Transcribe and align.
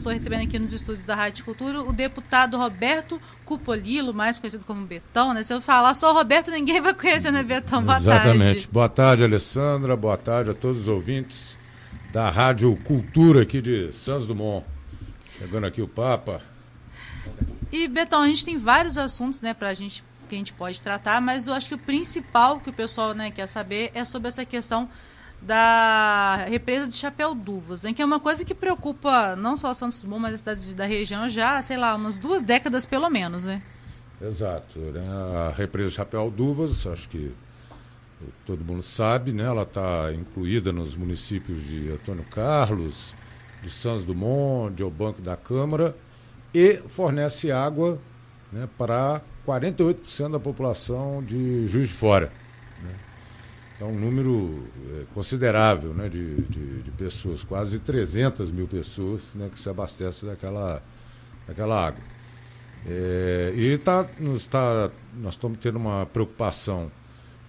Estou 0.00 0.14
recebendo 0.14 0.44
aqui 0.44 0.58
nos 0.58 0.72
estúdios 0.72 1.04
da 1.04 1.14
Rádio 1.14 1.44
Cultura 1.44 1.82
o 1.82 1.92
deputado 1.92 2.56
Roberto 2.56 3.20
Cupolilo, 3.44 4.14
mais 4.14 4.38
conhecido 4.38 4.64
como 4.64 4.86
Betão, 4.86 5.34
né? 5.34 5.42
Se 5.42 5.52
eu 5.52 5.60
falar 5.60 5.92
só 5.92 6.14
Roberto, 6.14 6.50
ninguém 6.50 6.80
vai 6.80 6.94
conhecer, 6.94 7.30
né, 7.30 7.42
Betão? 7.42 7.82
Boa 7.82 7.98
Exatamente. 7.98 8.38
tarde. 8.38 8.68
Boa 8.72 8.88
tarde, 8.88 9.24
Alessandra. 9.24 9.94
Boa 9.98 10.16
tarde 10.16 10.48
a 10.48 10.54
todos 10.54 10.80
os 10.80 10.88
ouvintes 10.88 11.58
da 12.10 12.30
Rádio 12.30 12.74
Cultura 12.82 13.42
aqui 13.42 13.60
de 13.60 13.92
Santos 13.92 14.26
Dumont. 14.26 14.64
Chegando 15.38 15.66
aqui 15.66 15.82
o 15.82 15.88
Papa. 15.88 16.40
E, 17.70 17.86
Betão, 17.86 18.22
a 18.22 18.26
gente 18.26 18.42
tem 18.42 18.56
vários 18.56 18.96
assuntos, 18.96 19.42
né, 19.42 19.52
pra 19.52 19.74
gente, 19.74 20.02
que 20.30 20.34
a 20.34 20.38
gente 20.38 20.54
pode 20.54 20.80
tratar, 20.80 21.20
mas 21.20 21.46
eu 21.46 21.52
acho 21.52 21.68
que 21.68 21.74
o 21.74 21.78
principal 21.78 22.58
que 22.58 22.70
o 22.70 22.72
pessoal 22.72 23.12
né, 23.12 23.30
quer 23.30 23.46
saber 23.46 23.90
é 23.92 24.02
sobre 24.02 24.28
essa 24.28 24.46
questão 24.46 24.88
da 25.42 26.44
represa 26.48 26.86
de 26.86 26.94
Chapéu 26.94 27.34
Duvas, 27.34 27.84
em 27.84 27.94
que 27.94 28.02
é 28.02 28.04
uma 28.04 28.20
coisa 28.20 28.44
que 28.44 28.54
preocupa 28.54 29.34
não 29.36 29.56
só 29.56 29.72
Santos 29.72 30.02
Dumont, 30.02 30.22
mas 30.22 30.34
as 30.34 30.40
cidades 30.40 30.72
da 30.74 30.84
região 30.84 31.28
já, 31.28 31.60
sei 31.62 31.76
lá, 31.76 31.94
umas 31.94 32.18
duas 32.18 32.42
décadas 32.42 32.84
pelo 32.84 33.08
menos, 33.08 33.46
né? 33.46 33.62
Exato. 34.20 34.78
Né? 34.78 35.00
A 35.00 35.52
represa 35.56 35.88
de 35.88 35.94
Chapéu 35.94 36.30
Duvas, 36.30 36.86
acho 36.86 37.08
que 37.08 37.32
todo 38.44 38.64
mundo 38.64 38.82
sabe, 38.82 39.32
né? 39.32 39.44
Ela 39.44 39.62
está 39.62 40.12
incluída 40.12 40.72
nos 40.72 40.94
municípios 40.94 41.62
de 41.64 41.90
Antônio 41.90 42.24
Carlos, 42.30 43.14
de 43.62 43.70
Santos 43.70 44.04
Dumont, 44.04 44.74
de 44.74 44.84
Obanco 44.84 45.22
da 45.22 45.36
Câmara 45.36 45.96
e 46.52 46.82
fornece 46.88 47.50
água 47.50 47.98
né, 48.52 48.68
para 48.76 49.22
48% 49.46 50.32
da 50.32 50.40
população 50.40 51.22
de 51.22 51.66
Juiz 51.66 51.88
de 51.88 51.94
Fora. 51.94 52.32
Né? 52.82 52.90
É 53.80 53.84
um 53.84 53.98
número 53.98 54.62
é, 54.92 55.04
considerável 55.14 55.94
né, 55.94 56.06
de, 56.06 56.42
de, 56.42 56.82
de, 56.82 56.90
pessoas, 56.90 57.42
quase 57.42 57.78
300 57.78 58.50
mil 58.50 58.68
pessoas 58.68 59.30
né, 59.34 59.48
que 59.50 59.58
se 59.58 59.70
abastecem 59.70 60.28
daquela, 60.28 60.82
daquela 61.48 61.86
água. 61.86 62.02
É, 62.86 63.54
e 63.56 63.78
tá, 63.78 64.06
nos 64.18 64.44
tá, 64.44 64.90
nós 65.18 65.34
estamos 65.34 65.58
tendo 65.58 65.78
uma 65.78 66.04
preocupação 66.04 66.92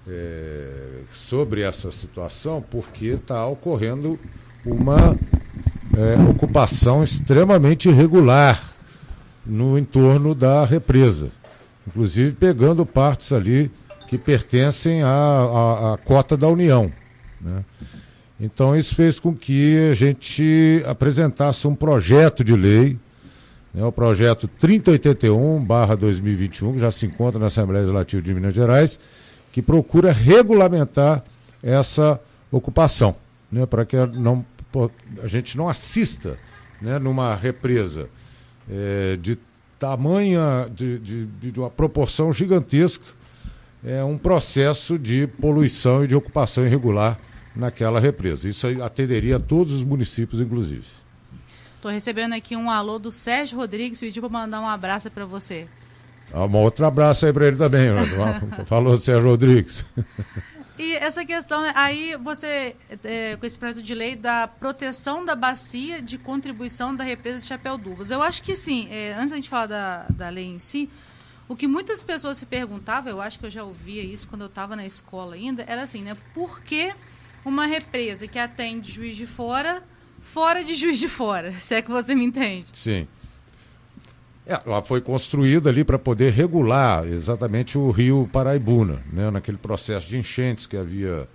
é, 0.07 1.01
sobre 1.13 1.63
essa 1.63 1.91
situação 1.91 2.61
porque 2.61 3.07
está 3.07 3.45
ocorrendo 3.45 4.17
uma 4.65 5.17
é, 5.97 6.29
ocupação 6.29 7.03
extremamente 7.03 7.89
irregular 7.89 8.73
no 9.45 9.77
entorno 9.77 10.33
da 10.33 10.63
represa, 10.63 11.29
inclusive 11.85 12.31
pegando 12.31 12.85
partes 12.85 13.33
ali 13.33 13.69
que 14.11 14.17
pertencem 14.17 15.01
à, 15.03 15.07
à, 15.07 15.93
à 15.93 15.97
cota 15.97 16.35
da 16.35 16.49
União. 16.49 16.91
Né? 17.39 17.63
Então, 18.37 18.75
isso 18.75 18.93
fez 18.93 19.17
com 19.17 19.33
que 19.33 19.89
a 19.89 19.93
gente 19.93 20.83
apresentasse 20.85 21.65
um 21.65 21.73
projeto 21.73 22.43
de 22.43 22.53
lei, 22.53 22.99
né, 23.73 23.85
o 23.85 23.91
projeto 23.91 24.49
3081-2021, 24.61 26.73
que 26.73 26.79
já 26.79 26.91
se 26.91 27.05
encontra 27.05 27.39
na 27.39 27.45
Assembleia 27.45 27.83
Legislativa 27.83 28.21
de 28.21 28.33
Minas 28.33 28.53
Gerais, 28.53 28.99
que 29.49 29.61
procura 29.61 30.11
regulamentar 30.11 31.23
essa 31.63 32.19
ocupação, 32.51 33.15
né, 33.49 33.65
para 33.65 33.85
que 33.85 33.95
não, 33.95 34.45
a 35.23 35.27
gente 35.27 35.57
não 35.57 35.69
assista 35.69 36.37
né, 36.81 36.99
numa 36.99 37.33
represa 37.33 38.09
é, 38.69 39.15
de 39.15 39.39
tamanha, 39.79 40.69
de, 40.75 40.99
de, 40.99 41.25
de 41.27 41.59
uma 41.61 41.69
proporção 41.69 42.33
gigantesca, 42.33 43.20
é 43.83 44.03
um 44.03 44.17
processo 44.17 44.97
de 44.97 45.27
poluição 45.27 46.03
e 46.03 46.07
de 46.07 46.15
ocupação 46.15 46.65
irregular 46.65 47.17
naquela 47.55 47.99
represa. 47.99 48.47
Isso 48.47 48.67
atenderia 48.81 49.37
a 49.37 49.39
todos 49.39 49.73
os 49.73 49.83
municípios, 49.83 50.39
inclusive. 50.39 50.85
Estou 51.75 51.91
recebendo 51.91 52.33
aqui 52.33 52.55
um 52.55 52.69
alô 52.69 52.99
do 52.99 53.11
Sérgio 53.11 53.57
Rodrigues, 53.57 53.99
pediu 53.99 54.21
para 54.21 54.31
mandar 54.31 54.61
um 54.61 54.67
abraço 54.67 55.09
para 55.09 55.25
você. 55.25 55.67
Ah, 56.31 56.45
um 56.45 56.55
outro 56.57 56.85
abraço 56.85 57.25
aí 57.25 57.33
para 57.33 57.47
ele 57.47 57.57
também. 57.57 57.89
Falou, 58.67 58.97
Sérgio 58.97 59.29
Rodrigues. 59.31 59.83
E 60.77 60.95
essa 60.95 61.25
questão, 61.25 61.61
né, 61.61 61.73
aí 61.75 62.15
você, 62.23 62.75
é, 63.03 63.35
com 63.35 63.45
esse 63.45 63.57
projeto 63.57 63.83
de 63.83 63.93
lei 63.93 64.15
da 64.15 64.47
proteção 64.47 65.25
da 65.25 65.35
bacia 65.35 66.01
de 66.01 66.17
contribuição 66.17 66.95
da 66.95 67.03
represa 67.03 67.39
de 67.39 67.45
Chapéu 67.45 67.77
Duvas. 67.77 68.09
Eu 68.09 68.21
acho 68.21 68.41
que 68.41 68.55
sim, 68.55 68.87
é, 68.91 69.13
antes 69.13 69.31
da 69.31 69.35
gente 69.35 69.49
falar 69.49 69.67
da, 69.67 70.05
da 70.09 70.29
lei 70.29 70.47
em 70.47 70.59
si, 70.59 70.89
o 71.51 71.55
que 71.55 71.67
muitas 71.67 72.01
pessoas 72.01 72.37
se 72.37 72.45
perguntavam, 72.45 73.11
eu 73.11 73.19
acho 73.19 73.37
que 73.37 73.45
eu 73.45 73.49
já 73.49 73.61
ouvia 73.61 74.01
isso 74.01 74.25
quando 74.25 74.43
eu 74.43 74.47
estava 74.47 74.73
na 74.73 74.85
escola 74.85 75.35
ainda, 75.35 75.65
era 75.67 75.83
assim, 75.83 76.01
né? 76.01 76.15
Por 76.33 76.61
que 76.61 76.93
uma 77.43 77.65
represa 77.65 78.25
que 78.25 78.39
atende 78.39 78.89
Juiz 78.89 79.17
de 79.17 79.27
Fora, 79.27 79.83
fora 80.21 80.63
de 80.63 80.75
Juiz 80.75 80.97
de 80.97 81.09
Fora? 81.09 81.51
Se 81.59 81.75
é 81.75 81.81
que 81.81 81.91
você 81.91 82.15
me 82.15 82.23
entende. 82.23 82.69
Sim. 82.71 83.05
É, 84.45 84.61
ela 84.65 84.81
foi 84.81 85.01
construída 85.01 85.69
ali 85.69 85.83
para 85.83 85.99
poder 85.99 86.31
regular 86.31 87.05
exatamente 87.05 87.77
o 87.77 87.91
rio 87.91 88.29
Paraibuna, 88.31 89.03
né, 89.11 89.29
naquele 89.29 89.57
processo 89.57 90.07
de 90.07 90.17
enchentes 90.17 90.65
que 90.65 90.77
havia 90.77 91.27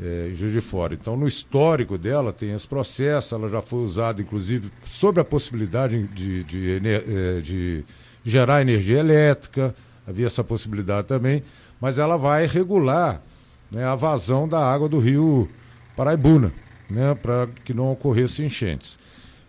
é, 0.00 0.30
em 0.32 0.34
Juiz 0.34 0.52
de 0.52 0.60
Fora. 0.60 0.92
Então, 0.92 1.16
no 1.16 1.28
histórico 1.28 1.96
dela 1.96 2.32
tem 2.32 2.50
esse 2.50 2.66
processo, 2.66 3.36
ela 3.36 3.48
já 3.48 3.62
foi 3.62 3.78
usada, 3.78 4.20
inclusive, 4.20 4.72
sobre 4.84 5.20
a 5.20 5.24
possibilidade 5.24 6.02
de, 6.08 6.42
de, 6.42 6.80
de, 6.80 6.88
é, 6.88 7.40
de 7.40 7.84
gerar 8.26 8.60
energia 8.60 8.98
elétrica, 8.98 9.72
havia 10.04 10.26
essa 10.26 10.42
possibilidade 10.42 11.06
também, 11.06 11.44
mas 11.80 11.96
ela 11.96 12.16
vai 12.16 12.44
regular 12.44 13.22
né, 13.70 13.84
a 13.84 13.94
vazão 13.94 14.48
da 14.48 14.58
água 14.58 14.88
do 14.88 14.98
rio 14.98 15.48
Paraibuna, 15.96 16.52
né, 16.90 17.14
para 17.14 17.46
que 17.64 17.72
não 17.72 17.92
ocorresse 17.92 18.42
enchentes. 18.42 18.98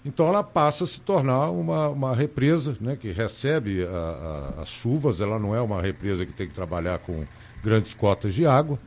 Então 0.06 0.28
ela 0.28 0.44
passa 0.44 0.84
a 0.84 0.88
se 0.88 1.02
tornar 1.02 1.50
uma, 1.50 1.90
uma 1.90 2.16
represa 2.16 2.78
né, 2.80 2.96
que 2.96 3.12
recebe 3.12 3.84
a, 3.84 3.90
a, 4.58 4.62
as 4.62 4.70
chuvas, 4.70 5.22
ela 5.22 5.40
não 5.40 5.56
é 5.56 5.62
uma 5.62 5.82
represa 5.82 6.24
que 6.24 6.32
tem 6.32 6.48
que 6.48 6.54
trabalhar 6.54 7.00
com 7.00 7.26
grandes 7.64 7.96
cotas 7.96 8.36
de 8.36 8.46
água, 8.46 8.78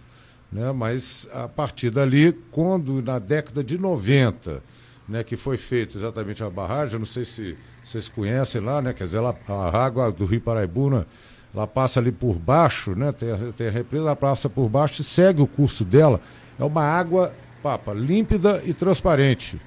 né, 0.53 0.71
mas 0.71 1.29
a 1.35 1.49
partir 1.49 1.91
dali, 1.91 2.33
quando 2.53 3.03
na 3.03 3.19
década 3.19 3.63
de 3.65 3.77
90, 3.77 4.63
né, 5.11 5.25
que 5.25 5.37
foi 5.37 5.57
feita 5.57 5.99
exatamente 5.99 6.43
a 6.45 6.49
barragem, 6.49 6.97
não 6.97 7.05
sei 7.05 7.25
se 7.25 7.57
vocês 7.85 8.09
conhecem 8.09 8.61
lá, 8.61 8.81
né? 8.81 8.93
Quer 8.93 9.05
dizer, 9.05 9.19
ela, 9.19 9.37
a 9.49 9.85
água 9.85 10.13
do 10.13 10.25
Rio 10.25 10.41
Paraibuna, 10.41 11.05
ela 11.53 11.67
passa 11.67 11.99
ali 11.99 12.13
por 12.13 12.35
baixo, 12.35 12.95
né? 12.95 13.11
Tem, 13.11 13.29
tem 13.53 13.67
a 13.67 13.71
represa, 13.73 14.05
ela 14.05 14.17
passa 14.17 14.49
por 14.49 14.69
baixo 14.69 15.01
e 15.01 15.05
segue 15.05 15.43
o 15.43 15.49
curso 15.49 15.85
dela. 15.85 16.21
É 16.57 16.63
uma 16.63 16.85
água, 16.85 17.33
papa, 17.61 17.93
límpida 17.93 18.63
e 18.65 18.73
transparente 18.73 19.61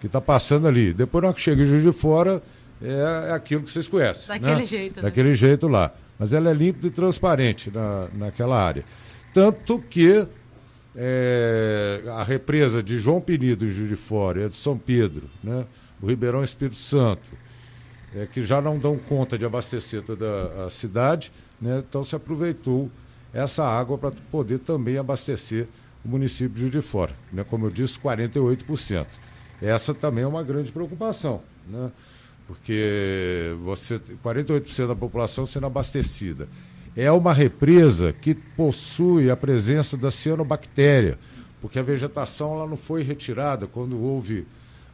que 0.00 0.06
está 0.06 0.20
passando 0.20 0.66
ali. 0.66 0.92
Depois, 0.92 1.22
na 1.22 1.28
hora 1.28 1.36
que 1.36 1.42
chega 1.42 1.62
em 1.62 1.66
Juiz 1.66 1.84
de 1.84 1.92
Fora, 1.92 2.42
é, 2.82 3.28
é 3.28 3.32
aquilo 3.32 3.62
que 3.62 3.70
vocês 3.70 3.86
conhecem. 3.86 4.26
Daquele 4.26 4.56
né? 4.56 4.64
jeito. 4.64 4.96
Né? 4.96 5.02
Daquele 5.02 5.34
jeito 5.36 5.68
lá. 5.68 5.92
Mas 6.18 6.32
ela 6.32 6.50
é 6.50 6.52
límpida 6.52 6.88
e 6.88 6.90
transparente 6.90 7.70
na, 7.70 8.08
naquela 8.12 8.60
área. 8.60 8.84
Tanto 9.32 9.78
que 9.88 10.26
é, 10.94 12.02
a 12.08 12.24
represa 12.24 12.82
de 12.82 12.98
João 12.98 13.20
Penido, 13.20 13.64
em 13.64 13.70
Juiz 13.70 13.88
de 13.88 13.96
Fora, 13.96 14.40
e 14.40 14.44
a 14.44 14.48
de 14.48 14.56
São 14.56 14.76
Pedro, 14.76 15.28
né? 15.42 15.66
o 16.00 16.06
Ribeirão 16.06 16.42
Espírito 16.42 16.78
Santo, 16.78 17.30
é, 18.14 18.26
que 18.26 18.44
já 18.44 18.60
não 18.60 18.78
dão 18.78 18.98
conta 18.98 19.38
de 19.38 19.44
abastecer 19.44 20.02
toda 20.02 20.66
a 20.66 20.70
cidade, 20.70 21.32
né? 21.60 21.82
então 21.86 22.02
se 22.02 22.16
aproveitou 22.16 22.90
essa 23.32 23.64
água 23.64 23.96
para 23.96 24.10
poder 24.30 24.58
também 24.58 24.98
abastecer 24.98 25.68
o 26.04 26.08
município 26.08 26.54
de 26.54 26.60
Juiz 26.60 26.72
de 26.72 26.80
Fora, 26.80 27.14
né? 27.32 27.44
como 27.44 27.66
eu 27.66 27.70
disse, 27.70 27.98
48%. 27.98 29.06
Essa 29.62 29.94
também 29.94 30.24
é 30.24 30.26
uma 30.26 30.42
grande 30.42 30.72
preocupação, 30.72 31.42
né? 31.68 31.92
porque 32.46 33.54
você 33.62 34.00
48% 34.24 34.88
da 34.88 34.96
população 34.96 35.46
sendo 35.46 35.66
abastecida. 35.66 36.48
É 36.96 37.10
uma 37.10 37.32
represa 37.32 38.12
que 38.12 38.34
possui 38.34 39.30
a 39.30 39.36
presença 39.36 39.96
da 39.96 40.10
cianobactéria, 40.10 41.18
porque 41.60 41.78
a 41.78 41.82
vegetação 41.82 42.54
ela 42.54 42.66
não 42.66 42.76
foi 42.76 43.02
retirada 43.02 43.66
quando 43.66 44.00
houve 44.00 44.46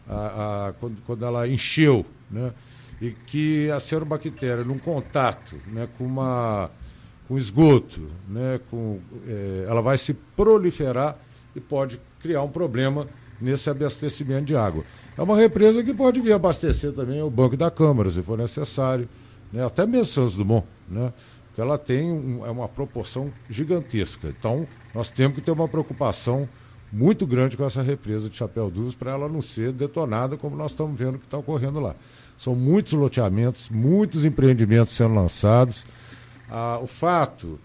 a, 0.09 0.67
a 0.69 0.73
quando, 0.75 1.03
quando 1.07 1.25
ela 1.25 1.49
encheu, 1.49 2.05
né? 2.31 2.53
e 3.01 3.11
que 3.11 3.71
a 3.71 3.79
cianobactéria, 3.79 4.65
num 4.65 4.79
contato 4.79 5.57
né, 5.67 5.89
com, 5.99 6.05
uma, 6.05 6.71
com 7.29 7.37
esgoto, 7.37 8.09
né, 8.29 8.61
com, 8.71 8.99
é, 9.27 9.67
ela 9.69 9.83
vai 9.83 9.99
se 9.99 10.15
proliferar 10.15 11.17
e 11.55 11.61
pode 11.61 12.01
criar 12.21 12.43
um 12.43 12.49
problema 12.49 13.07
nesse 13.41 13.69
abastecimento 13.69 14.47
de 14.47 14.57
água. 14.57 14.83
É 15.17 15.23
uma 15.23 15.37
represa 15.37 15.83
que 15.83 15.93
pode 15.93 16.21
vir 16.21 16.33
abastecer 16.33 16.93
também 16.93 17.23
o 17.23 17.31
Banco 17.31 17.57
da 17.57 17.71
Câmara, 17.71 18.11
se 18.11 18.23
for 18.23 18.39
necessário, 18.39 19.09
né, 19.53 19.65
até 19.65 19.87
mesmo 19.87 20.07
Santos 20.07 20.35
Dumont, 20.35 20.67
né, 20.89 21.13
porque 21.57 21.63
ela 21.63 21.79
tem 21.79 22.13
um, 22.13 22.45
é 22.45 22.51
uma 22.51 22.69
proporção 22.69 23.33
gigantesca. 23.49 24.29
Então, 24.29 24.69
nós 24.95 25.09
temos 25.09 25.37
que 25.37 25.41
ter 25.41 25.51
uma 25.53 25.67
preocupação 25.67 26.47
muito 26.93 27.27
grande 27.27 27.57
com 27.57 27.65
essa 27.65 27.81
represa 27.81 28.29
de 28.29 28.37
Chapéu 28.37 28.71
Dúvidas 28.71 28.95
para 28.95 29.13
ela 29.13 29.27
não 29.27 29.41
ser 29.41 29.73
detonada 29.73 30.37
como 30.37 30.55
nós 30.55 30.73
estamos 30.73 30.99
vendo 30.99 31.19
que 31.19 31.25
está 31.25 31.39
ocorrendo 31.39 31.81
lá. 31.81 31.97
São 32.37 32.55
muitos 32.55 32.93
loteamentos, 32.93 33.71
muitos 33.71 34.27
empreendimentos 34.27 34.95
sendo 34.95 35.15
lançados. 35.15 35.87
Ah, 36.51 36.79
o 36.83 36.87
fato 36.87 37.59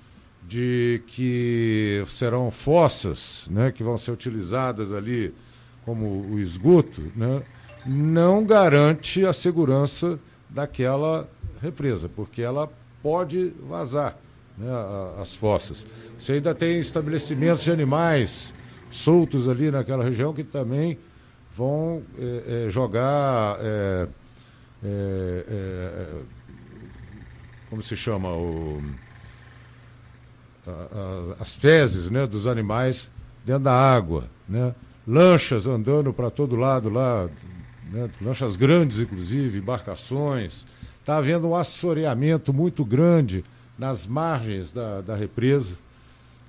de 0.48 1.04
que 1.08 2.02
serão 2.08 2.50
fossas 2.50 3.46
né, 3.52 3.74
que 3.74 3.84
vão 3.84 3.98
ser 3.98 4.12
utilizadas 4.12 4.94
ali 4.94 5.34
como 5.84 6.06
o 6.32 6.40
esgoto, 6.40 7.12
né, 7.14 7.44
não 7.86 8.46
garante 8.46 9.26
a 9.26 9.34
segurança 9.34 10.18
daquela 10.50 11.30
represa, 11.62 12.08
porque 12.08 12.42
ela 12.42 12.72
pode 13.02 13.54
vazar 13.68 14.18
né, 14.58 14.70
as 15.20 15.36
fossas. 15.36 15.86
Você 16.18 16.34
ainda 16.34 16.54
tem 16.54 16.80
estabelecimentos 16.80 17.64
de 17.64 17.72
animais 17.72 18.54
soltos 18.90 19.48
ali 19.48 19.72
naquela 19.72 20.04
região 20.04 20.34
que 20.34 20.44
também 20.44 20.98
vão 21.52 22.04
é, 22.18 22.66
é, 22.66 22.70
jogar. 22.70 23.58
É, 23.62 24.08
é, 24.84 25.46
é 25.48 26.08
como 27.70 27.82
se 27.82 27.96
chama? 27.96 28.30
O, 28.30 28.82
a, 30.68 30.72
a, 30.72 31.44
as 31.44 31.56
fezes 31.56 32.10
né, 32.10 32.28
dos 32.28 32.46
animais 32.46 33.10
dentro 33.46 33.64
da 33.64 33.74
água. 33.74 34.30
Né? 34.48 34.76
Lanchas 35.08 35.68
andando 35.68 36.14
para 36.14 36.30
todo 36.30 36.56
lado 36.56 36.90
lá, 36.90 37.30
né? 37.92 38.10
lanchas 38.22 38.56
grandes, 38.56 39.00
inclusive, 39.00 39.58
embarcações. 39.58 40.66
Está 41.02 41.18
havendo 41.18 41.50
um 41.50 41.56
assoreamento 41.56 42.54
muito 42.54 42.86
grande 42.86 43.44
nas 43.78 44.08
margens 44.08 44.72
da, 44.72 45.02
da 45.02 45.16
represa, 45.16 45.76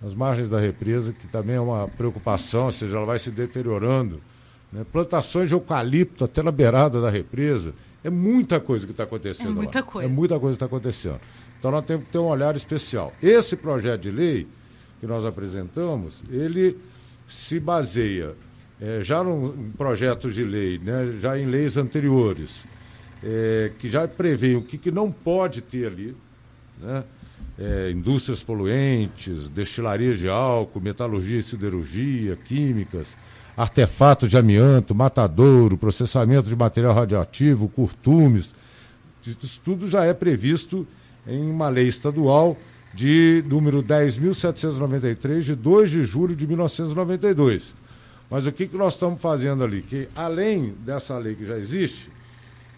nas 0.00 0.14
margens 0.14 0.50
da 0.50 0.60
represa, 0.60 1.12
que 1.12 1.26
também 1.26 1.56
é 1.56 1.60
uma 1.60 1.88
preocupação, 1.88 2.66
ou 2.66 2.72
seja, 2.72 2.96
ela 2.96 3.06
vai 3.06 3.18
se 3.18 3.30
deteriorando. 3.30 4.20
Né? 4.70 4.84
Plantações 4.92 5.48
de 5.48 5.54
eucalipto 5.54 6.24
até 6.24 6.42
na 6.42 6.50
beirada 6.50 7.00
da 7.00 7.08
represa. 7.08 7.74
É 8.04 8.10
muita 8.10 8.60
coisa 8.60 8.84
que 8.84 8.92
está 8.92 9.04
acontecendo. 9.04 9.50
É 9.50 9.54
muita 9.54 9.80
lá. 9.80 9.86
coisa. 9.86 10.08
É 10.08 10.12
muita 10.12 10.38
coisa 10.38 10.58
que 10.58 10.64
está 10.64 10.66
acontecendo. 10.66 11.20
Então 11.58 11.70
nós 11.70 11.84
temos 11.84 12.04
que 12.04 12.12
ter 12.12 12.18
um 12.18 12.26
olhar 12.26 12.54
especial. 12.56 13.12
Esse 13.22 13.56
projeto 13.56 14.02
de 14.02 14.10
lei 14.10 14.46
que 15.00 15.06
nós 15.06 15.24
apresentamos, 15.24 16.22
ele 16.30 16.76
se 17.28 17.58
baseia 17.58 18.34
é, 18.80 19.00
já 19.00 19.22
num 19.22 19.70
projeto 19.78 20.30
de 20.30 20.42
lei, 20.42 20.78
né, 20.78 21.16
já 21.20 21.38
em 21.38 21.46
leis 21.46 21.76
anteriores, 21.76 22.66
é, 23.22 23.70
que 23.78 23.88
já 23.88 24.06
prevê 24.08 24.56
o 24.56 24.62
que, 24.62 24.76
que 24.76 24.90
não 24.90 25.10
pode 25.10 25.60
ter 25.60 25.86
ali, 25.86 26.16
né, 26.80 27.04
é, 27.58 27.90
indústrias 27.90 28.42
poluentes, 28.42 29.48
destilarias 29.48 30.18
de 30.18 30.28
álcool, 30.28 30.80
metalurgia 30.80 31.38
e 31.38 31.42
siderurgia, 31.42 32.36
químicas, 32.36 33.16
artefatos 33.56 34.30
de 34.30 34.36
amianto, 34.36 34.94
matadouro, 34.94 35.76
processamento 35.76 36.48
de 36.48 36.56
material 36.56 36.94
radioativo, 36.94 37.68
curtumes. 37.68 38.54
Isso 39.24 39.60
tudo 39.64 39.88
já 39.88 40.04
é 40.04 40.12
previsto 40.12 40.86
em 41.26 41.48
uma 41.48 41.68
lei 41.68 41.86
estadual 41.86 42.56
de 42.94 43.44
número 43.46 43.82
10.793, 43.82 45.40
de 45.40 45.54
2 45.54 45.90
de 45.90 46.02
julho 46.02 46.34
de 46.34 46.46
1992. 46.46 47.74
Mas 48.28 48.46
o 48.46 48.52
que, 48.52 48.66
que 48.66 48.76
nós 48.76 48.94
estamos 48.94 49.20
fazendo 49.20 49.62
ali? 49.62 49.82
Que 49.82 50.08
além 50.16 50.74
dessa 50.84 51.16
lei 51.18 51.34
que 51.34 51.44
já 51.44 51.58
existe, 51.58 52.10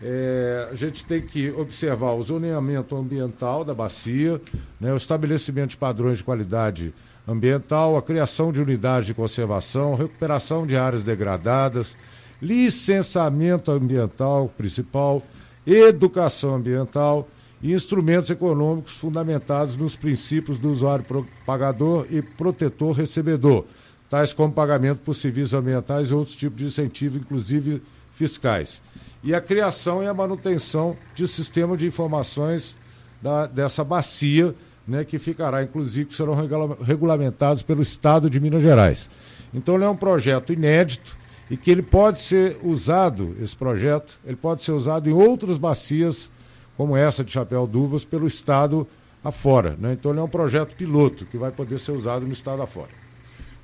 é, 0.06 0.68
a 0.70 0.74
gente 0.74 1.02
tem 1.02 1.22
que 1.22 1.50
observar 1.52 2.12
o 2.12 2.22
zoneamento 2.22 2.94
ambiental 2.94 3.64
da 3.64 3.74
bacia, 3.74 4.38
né, 4.78 4.92
o 4.92 4.98
estabelecimento 4.98 5.70
de 5.70 5.76
padrões 5.78 6.18
de 6.18 6.24
qualidade 6.24 6.92
ambiental, 7.26 7.96
a 7.96 8.02
criação 8.02 8.52
de 8.52 8.60
unidades 8.60 9.06
de 9.06 9.14
conservação, 9.14 9.94
recuperação 9.94 10.66
de 10.66 10.76
áreas 10.76 11.02
degradadas, 11.02 11.96
licenciamento 12.42 13.72
ambiental 13.72 14.52
principal, 14.58 15.22
educação 15.66 16.56
ambiental 16.56 17.26
e 17.62 17.72
instrumentos 17.72 18.28
econômicos 18.28 18.92
fundamentados 18.92 19.74
nos 19.74 19.96
princípios 19.96 20.58
do 20.58 20.70
usuário 20.70 21.06
pagador 21.46 22.06
e 22.10 22.20
protetor 22.20 22.94
recebedor, 22.94 23.64
tais 24.10 24.34
como 24.34 24.52
pagamento 24.52 24.98
por 24.98 25.14
serviços 25.14 25.54
ambientais 25.54 26.10
e 26.10 26.14
outros 26.14 26.36
tipos 26.36 26.58
de 26.58 26.66
incentivo, 26.66 27.16
inclusive 27.16 27.80
fiscais. 28.12 28.82
E 29.24 29.34
a 29.34 29.40
criação 29.40 30.02
e 30.02 30.06
a 30.06 30.12
manutenção 30.12 30.96
de 31.14 31.26
sistema 31.26 31.76
de 31.76 31.86
informações 31.86 32.76
da, 33.22 33.46
dessa 33.46 33.82
bacia, 33.82 34.54
né, 34.86 35.02
que 35.02 35.18
ficará, 35.18 35.62
inclusive, 35.62 36.10
que 36.10 36.14
serão 36.14 36.34
regula 36.34 36.76
regulamentados 36.84 37.62
pelo 37.62 37.80
Estado 37.80 38.28
de 38.28 38.38
Minas 38.38 38.62
Gerais. 38.62 39.08
Então, 39.54 39.76
ele 39.76 39.84
é 39.84 39.88
um 39.88 39.96
projeto 39.96 40.52
inédito 40.52 41.16
e 41.50 41.56
que 41.56 41.70
ele 41.70 41.82
pode 41.82 42.20
ser 42.20 42.58
usado, 42.62 43.34
esse 43.40 43.56
projeto, 43.56 44.20
ele 44.26 44.36
pode 44.36 44.62
ser 44.62 44.72
usado 44.72 45.08
em 45.08 45.12
outras 45.12 45.56
bacias 45.56 46.30
como 46.76 46.96
essa 46.96 47.24
de 47.24 47.32
Chapéu 47.32 47.66
Duvas 47.66 48.04
pelo 48.04 48.26
Estado 48.26 48.86
afora. 49.22 49.74
Né? 49.78 49.94
Então 49.94 50.10
ele 50.10 50.20
é 50.20 50.22
um 50.22 50.28
projeto 50.28 50.76
piloto 50.76 51.24
que 51.24 51.38
vai 51.38 51.50
poder 51.50 51.78
ser 51.78 51.92
usado 51.92 52.26
no 52.26 52.32
Estado 52.32 52.60
afora. 52.60 53.03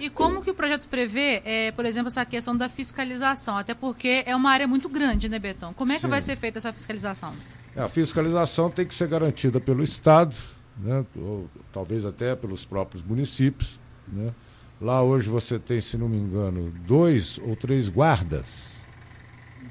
E 0.00 0.08
como 0.08 0.43
que 0.43 0.50
o 0.50 0.55
projeto 0.55 0.88
prevê, 0.88 1.43
é, 1.44 1.73
por 1.73 1.85
exemplo, 1.85 2.08
essa 2.08 2.25
questão 2.25 2.56
da 2.56 2.69
fiscalização? 2.69 3.56
Até 3.56 3.75
porque 3.75 4.25
é 4.26 4.35
uma 4.35 4.50
área 4.50 4.67
muito 4.67 4.88
grande, 4.88 5.29
né, 5.29 5.38
Betão? 5.38 5.75
Como 5.75 5.93
é 5.93 5.97
que 5.97 6.02
Sim. 6.02 6.08
vai 6.08 6.23
ser 6.23 6.37
feita 6.37 6.58
essa 6.58 6.73
fiscalização? 6.73 7.35
É, 7.76 7.82
a 7.82 7.88
fiscalização 7.88 8.70
tem 8.70 8.87
que 8.87 8.94
ser 8.94 9.08
garantida 9.08 9.61
pelo 9.61 9.82
Estado, 9.82 10.35
né, 10.79 11.05
ou 11.17 11.49
talvez 11.73 12.05
até 12.05 12.35
pelos 12.35 12.64
próprios 12.64 13.02
municípios. 13.02 13.79
Né? 14.08 14.32
Lá 14.81 15.02
hoje 15.02 15.29
você 15.29 15.58
tem, 15.58 15.81
se 15.81 15.99
não 15.99 16.08
me 16.08 16.17
engano, 16.17 16.73
dois 16.87 17.38
ou 17.38 17.55
três 17.55 17.88
guardas, 17.88 18.76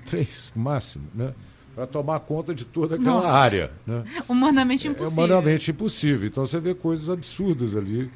três 0.06 0.52
no 0.56 0.62
máximo, 0.62 1.08
né? 1.14 1.34
para 1.76 1.88
tomar 1.88 2.20
conta 2.20 2.54
de 2.54 2.66
toda 2.66 2.96
aquela 2.96 3.22
Nossa. 3.22 3.34
área. 3.34 3.72
Né? 3.88 4.04
Humanamente 4.28 4.88
é, 4.88 4.92
impossível. 4.92 5.24
É 5.24 5.28
humanamente 5.28 5.72
impossível. 5.72 6.28
Então 6.28 6.46
você 6.46 6.60
vê 6.60 6.76
coisas 6.76 7.10
absurdas 7.10 7.76
ali 7.76 8.12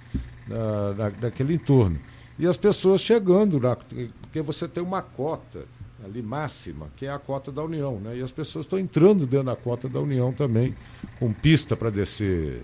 na, 0.48 0.94
na, 0.94 1.12
naquele 1.22 1.54
entorno. 1.54 2.00
E 2.38 2.48
as 2.48 2.58
pessoas 2.58 3.02
chegando, 3.02 3.60
lá, 3.62 3.76
porque 3.76 4.42
você 4.42 4.68
tem 4.68 4.84
uma 4.84 5.02
cota 5.02 5.66
ali 6.04 6.22
máxima, 6.22 6.88
que 6.98 7.06
é 7.06 7.12
a 7.12 7.20
cota 7.20 7.52
da 7.52 7.64
União. 7.64 8.00
Né? 8.00 8.18
E 8.18 8.22
as 8.22 8.32
pessoas 8.32 8.66
estão 8.66 8.78
entrando 8.78 9.26
dentro 9.26 9.46
da 9.48 9.56
cota 9.56 9.88
da 9.88 10.00
União 10.00 10.32
também, 10.34 10.76
com 11.20 11.32
pista 11.32 11.76
para 11.76 11.90
descer. 11.90 12.64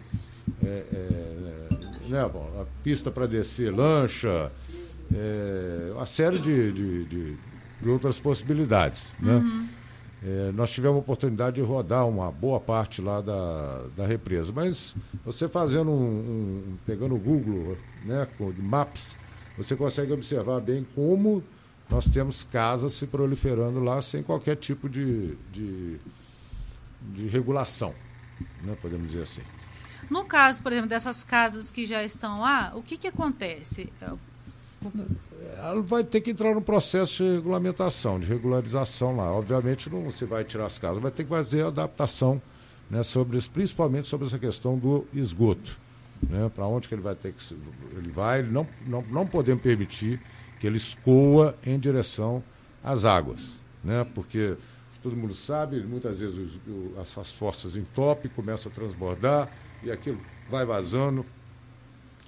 É, 0.63 0.83
é, 0.91 2.09
né, 2.09 2.27
bom, 2.31 2.49
a 2.59 2.65
pista 2.83 3.11
para 3.11 3.27
descer 3.27 3.71
lancha, 3.71 4.51
é, 5.13 5.91
uma 5.93 6.05
série 6.05 6.39
de, 6.39 6.71
de, 6.71 7.05
de, 7.05 7.37
de 7.81 7.89
outras 7.89 8.19
possibilidades. 8.19 9.07
Né? 9.19 9.35
Uhum. 9.35 9.67
É, 10.21 10.51
nós 10.53 10.69
tivemos 10.69 10.97
a 10.97 10.99
oportunidade 10.99 11.55
de 11.55 11.61
rodar 11.61 12.07
uma 12.07 12.31
boa 12.31 12.59
parte 12.59 13.01
lá 13.01 13.21
da, 13.21 13.85
da 13.95 14.05
represa. 14.05 14.51
Mas 14.53 14.95
você 15.23 15.47
fazendo 15.47 15.89
um, 15.91 16.19
um 16.19 16.77
pegando 16.85 17.15
o 17.15 17.19
Google, 17.19 17.77
né, 18.03 18.27
com 18.37 18.51
Maps, 18.59 19.15
você 19.57 19.75
consegue 19.75 20.11
observar 20.11 20.59
bem 20.59 20.85
como 20.93 21.43
nós 21.89 22.05
temos 22.07 22.43
casas 22.43 22.93
se 22.93 23.07
proliferando 23.07 23.81
lá 23.81 24.01
sem 24.01 24.21
qualquer 24.21 24.55
tipo 24.55 24.87
de, 24.87 25.35
de, 25.51 25.97
de 27.01 27.27
regulação, 27.27 27.95
né, 28.63 28.77
podemos 28.81 29.07
dizer 29.07 29.23
assim. 29.23 29.41
No 30.09 30.25
caso, 30.25 30.61
por 30.61 30.71
exemplo, 30.71 30.89
dessas 30.89 31.23
casas 31.23 31.71
que 31.71 31.85
já 31.85 32.03
estão 32.03 32.41
lá, 32.41 32.73
o 32.75 32.81
que, 32.81 32.97
que 32.97 33.07
acontece? 33.07 33.91
Ela 35.57 35.81
vai 35.81 36.03
ter 36.03 36.21
que 36.21 36.31
entrar 36.31 36.53
no 36.53 36.61
processo 36.61 37.23
de 37.23 37.31
regulamentação, 37.31 38.19
de 38.19 38.27
regularização 38.27 39.15
lá. 39.15 39.31
Obviamente 39.31 39.89
não 39.89 40.09
se 40.11 40.25
vai 40.25 40.43
tirar 40.43 40.65
as 40.65 40.77
casas, 40.77 41.01
vai 41.01 41.11
ter 41.11 41.23
que 41.23 41.29
fazer 41.29 41.65
adaptação, 41.65 42.41
né, 42.89 43.03
sobre, 43.03 43.39
principalmente 43.49 44.07
sobre 44.07 44.27
essa 44.27 44.39
questão 44.39 44.77
do 44.77 45.05
esgoto. 45.13 45.77
Né, 46.21 46.49
Para 46.53 46.65
onde 46.65 46.87
que 46.87 46.95
ele 46.95 47.01
vai 47.01 47.15
ter 47.15 47.33
que. 47.33 47.55
Ele 47.95 48.09
vai, 48.09 48.41
não, 48.41 48.67
não, 48.85 49.01
não 49.09 49.25
podemos 49.25 49.61
permitir 49.61 50.19
que 50.59 50.67
ele 50.67 50.77
escoa 50.77 51.55
em 51.65 51.79
direção 51.79 52.43
às 52.83 53.05
águas. 53.05 53.59
Né, 53.83 54.05
porque 54.13 54.57
todo 55.01 55.15
mundo 55.15 55.33
sabe, 55.33 55.81
muitas 55.81 56.19
vezes 56.19 56.37
os, 56.37 56.97
as, 56.97 57.17
as 57.17 57.31
fossas 57.31 57.75
entopem, 57.75 58.29
começam 58.35 58.71
a 58.71 58.75
transbordar 58.75 59.49
e 59.81 59.91
aquilo 59.91 60.19
vai 60.49 60.65
vazando, 60.65 61.25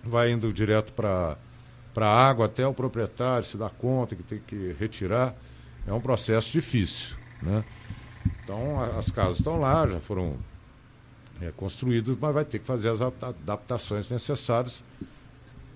vai 0.03 0.31
indo 0.31 0.53
direto 0.53 0.93
para 0.93 1.37
para 1.93 2.07
a 2.07 2.29
água 2.29 2.45
até 2.45 2.65
o 2.65 2.73
proprietário 2.73 3.45
se 3.45 3.57
dar 3.57 3.69
conta 3.69 4.15
que 4.15 4.23
tem 4.23 4.39
que 4.45 4.75
retirar, 4.79 5.35
é 5.85 5.93
um 5.93 6.01
processo 6.01 6.51
difícil. 6.51 7.15
Né? 7.41 7.63
Então, 8.43 8.81
as 8.97 9.09
casas 9.09 9.39
estão 9.39 9.59
lá, 9.59 9.87
já 9.87 9.99
foram 9.99 10.35
é, 11.41 11.51
construídas, 11.51 12.15
mas 12.19 12.33
vai 12.33 12.45
ter 12.45 12.59
que 12.59 12.65
fazer 12.65 12.89
as 12.89 13.01
adaptações 13.01 14.09
necessárias, 14.09 14.83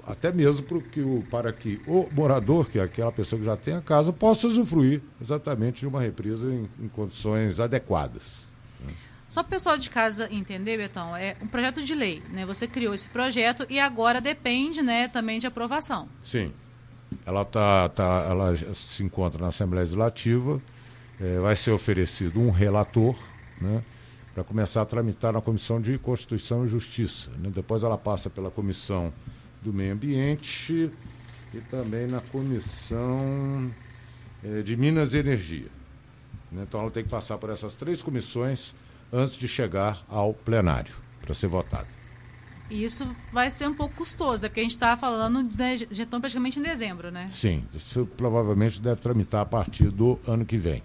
até 0.06 0.32
mesmo 0.32 0.64
que 0.82 1.02
o, 1.02 1.24
para 1.32 1.52
que 1.52 1.82
o 1.88 2.08
morador, 2.12 2.70
que 2.70 2.78
é 2.78 2.84
aquela 2.84 3.12
pessoa 3.12 3.40
que 3.40 3.46
já 3.46 3.58
tem 3.58 3.74
a 3.74 3.82
casa, 3.82 4.14
possa 4.14 4.48
usufruir 4.48 5.02
exatamente 5.20 5.82
de 5.82 5.88
uma 5.88 6.00
represa 6.00 6.48
em, 6.48 6.70
em 6.80 6.88
condições 6.88 7.60
adequadas. 7.60 8.55
Só 9.36 9.44
para 9.44 9.50
o 9.50 9.52
pessoal 9.52 9.78
de 9.78 9.90
casa 9.90 10.30
entender, 10.32 10.78
Betão, 10.78 11.14
é 11.14 11.36
um 11.42 11.48
projeto 11.48 11.84
de 11.84 11.94
lei, 11.94 12.24
né? 12.32 12.46
Você 12.46 12.70
criou 12.70 12.94
esse 12.94 13.10
projeto 13.10 13.66
e 13.70 13.78
agora 13.78 14.22
depende, 14.22 14.82
né, 14.82 15.10
também 15.10 15.40
de 15.40 15.46
aprovação. 15.46 16.08
Sim. 16.22 16.54
Ela 17.26 17.44
tá, 17.44 17.90
tá 17.90 18.28
ela 18.30 18.56
se 18.74 19.04
encontra 19.04 19.42
na 19.42 19.50
Assembleia 19.50 19.82
Legislativa, 19.82 20.62
é, 21.20 21.38
vai 21.40 21.54
ser 21.54 21.72
oferecido 21.72 22.40
um 22.40 22.50
relator, 22.50 23.14
né? 23.60 23.84
Para 24.34 24.46
começar 24.46 24.84
a 24.84 24.86
tramitar 24.86 25.34
na 25.34 25.42
Comissão 25.42 25.82
de 25.82 25.98
Constituição 25.98 26.64
e 26.64 26.70
Justiça. 26.70 27.30
Né? 27.32 27.50
Depois 27.54 27.84
ela 27.84 27.98
passa 27.98 28.30
pela 28.30 28.50
Comissão 28.50 29.12
do 29.62 29.74
Meio 29.74 29.92
Ambiente 29.92 30.90
e 31.54 31.58
também 31.70 32.08
na 32.08 32.22
Comissão 32.22 33.70
é, 34.42 34.62
de 34.62 34.78
Minas 34.78 35.14
e 35.14 35.18
Energia. 35.18 35.68
Né? 36.50 36.64
Então 36.66 36.80
ela 36.80 36.90
tem 36.90 37.04
que 37.04 37.10
passar 37.10 37.38
por 37.38 37.50
essas 37.50 37.76
três 37.76 38.02
comissões 38.02 38.74
antes 39.12 39.36
de 39.36 39.48
chegar 39.48 40.04
ao 40.10 40.34
plenário 40.34 40.94
para 41.22 41.34
ser 41.34 41.48
votada. 41.48 41.88
E 42.70 42.84
isso 42.84 43.08
vai 43.32 43.52
ser 43.52 43.68
um 43.68 43.74
pouco 43.74 43.96
custoso, 43.96 44.46
é 44.46 44.50
porque 44.50 44.60
a 44.60 44.64
gente 44.64 44.72
está 44.72 44.98
falando 44.98 45.44
de 45.44 45.88
já 45.92 46.04
estão 46.04 46.20
praticamente 46.20 46.60
em 46.60 46.64
dezembro, 46.64 47.12
né? 47.12 47.28
Sim, 47.30 47.64
isso 47.74 48.08
provavelmente 48.18 48.82
deve 48.82 49.00
tramitar 49.02 49.42
a 49.42 49.46
partir 49.46 49.92
do 49.92 50.20
ano 50.28 50.44
que 50.46 50.58
vem. 50.58 50.82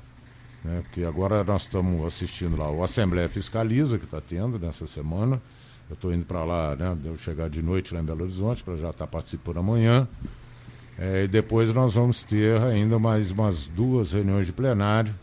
Né? 0.62 0.83
Porque 0.83 1.05
agora 1.05 1.43
nós 1.43 1.62
estamos 1.62 2.05
assistindo 2.07 2.57
lá 2.57 2.71
o 2.71 2.85
Assembleia 2.85 3.29
Fiscaliza, 3.29 3.99
que 3.99 4.05
está 4.05 4.21
tendo 4.21 4.59
nessa 4.59 4.87
semana. 4.87 5.41
Eu 5.89 5.95
estou 5.95 6.12
indo 6.12 6.25
para 6.25 6.45
lá, 6.45 6.77
né? 6.77 6.97
Devo 7.03 7.19
chegar 7.19 7.49
de 7.49 7.62
noite 7.62 7.95
lá 7.95 8.00
em 8.00 8.05
Belo 8.05 8.23
Horizonte 8.23 8.62
para 8.62 8.77
já 8.77 8.91
estar 8.91 9.07
tá 9.07 9.11
participando 9.11 9.59
amanhã. 9.59 10.07
É, 10.99 11.25
e 11.25 11.29
depois 11.29 11.73
nós 11.73 11.95
vamos 11.95 12.23
ter 12.23 12.61
ainda 12.61 12.99
mais 12.99 13.31
umas 13.31 13.67
duas 13.69 14.12
reuniões 14.12 14.47
de 14.47 14.53
plenário, 14.53 15.15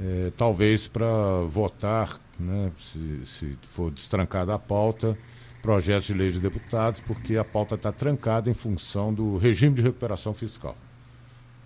é, 0.00 0.32
talvez 0.36 0.88
para 0.88 1.06
votar, 1.48 2.20
né, 2.38 2.70
se, 2.78 3.20
se 3.24 3.58
for 3.62 3.90
destrancada 3.90 4.54
a 4.54 4.58
pauta, 4.58 5.16
projetos 5.62 6.06
de 6.06 6.14
lei 6.14 6.30
de 6.30 6.38
deputados, 6.38 7.00
porque 7.00 7.36
a 7.36 7.44
pauta 7.44 7.74
está 7.74 7.90
trancada 7.90 8.50
em 8.50 8.54
função 8.54 9.12
do 9.12 9.36
regime 9.36 9.74
de 9.74 9.82
recuperação 9.82 10.32
fiscal, 10.32 10.76